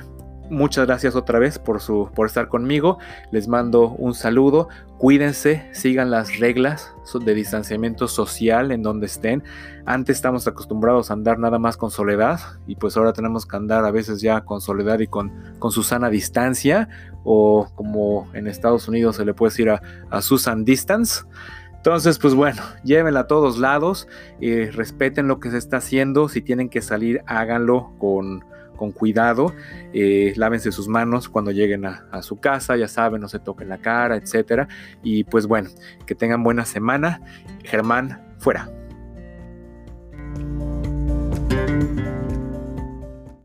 muchas 0.50 0.86
gracias 0.86 1.16
otra 1.16 1.40
vez 1.40 1.60
por, 1.60 1.82
su, 1.82 2.10
por 2.14 2.28
estar 2.28 2.48
conmigo. 2.48 2.98
Les 3.32 3.48
mando 3.48 3.90
un 3.90 4.14
saludo. 4.14 4.70
Cuídense, 5.06 5.70
sigan 5.72 6.10
las 6.10 6.40
reglas 6.40 6.96
de 7.24 7.36
distanciamiento 7.36 8.08
social 8.08 8.72
en 8.72 8.82
donde 8.82 9.06
estén. 9.06 9.44
Antes 9.86 10.16
estamos 10.16 10.48
acostumbrados 10.48 11.12
a 11.12 11.14
andar 11.14 11.38
nada 11.38 11.60
más 11.60 11.78
con 11.78 11.92
soledad 11.92 12.40
y 12.66 12.76
pues 12.76 12.98
ahora 12.98 13.14
tenemos 13.14 13.46
que 13.46 13.56
andar 13.56 13.86
a 13.86 13.92
veces 13.92 14.20
ya 14.20 14.42
con 14.42 14.62
soledad 14.62 14.98
y 15.02 15.06
con, 15.06 15.32
con 15.60 15.70
su 15.70 15.84
sana 15.84 16.10
distancia 16.10 16.90
o 17.24 17.68
como 17.76 18.28
en 18.34 18.48
Estados 18.48 18.88
Unidos 18.88 19.18
se 19.18 19.26
le 19.26 19.36
puede 19.36 19.52
decir 19.52 19.70
a, 19.70 19.80
a 20.10 20.24
Susan 20.24 20.66
Distance. 20.66 21.26
Entonces, 21.76 22.18
pues 22.18 22.34
bueno, 22.34 22.64
llévenla 22.84 23.20
a 23.20 23.28
todos 23.28 23.60
lados, 23.60 24.08
y 24.40 24.66
respeten 24.66 25.28
lo 25.28 25.40
que 25.40 25.52
se 25.52 25.60
está 25.60 25.78
haciendo, 25.78 26.30
si 26.30 26.42
tienen 26.42 26.68
que 26.68 26.82
salir, 26.82 27.22
háganlo 27.28 27.94
con, 28.00 28.44
con 28.76 28.92
cuidado, 28.92 29.54
eh, 29.94 30.34
lávense 30.36 30.72
sus 30.72 30.88
manos 30.88 31.30
cuando 31.30 31.52
lleguen 31.52 31.86
a, 31.86 32.08
a, 32.12 32.22
su 32.22 32.38
casa, 32.38 32.76
ya 32.78 32.88
saben, 32.88 33.22
no 33.22 33.28
se 33.28 33.40
toquen 33.40 33.70
la 33.70 33.78
cara, 33.80 34.16
etcétera. 34.16 34.68
Y 35.04 35.24
pues 35.24 35.48
bueno, 35.48 35.70
que 36.06 36.16
tengan 36.16 36.44
buena 36.44 36.66
semana. 36.66 37.22
Germán, 37.64 38.36
fuera. 38.38 38.70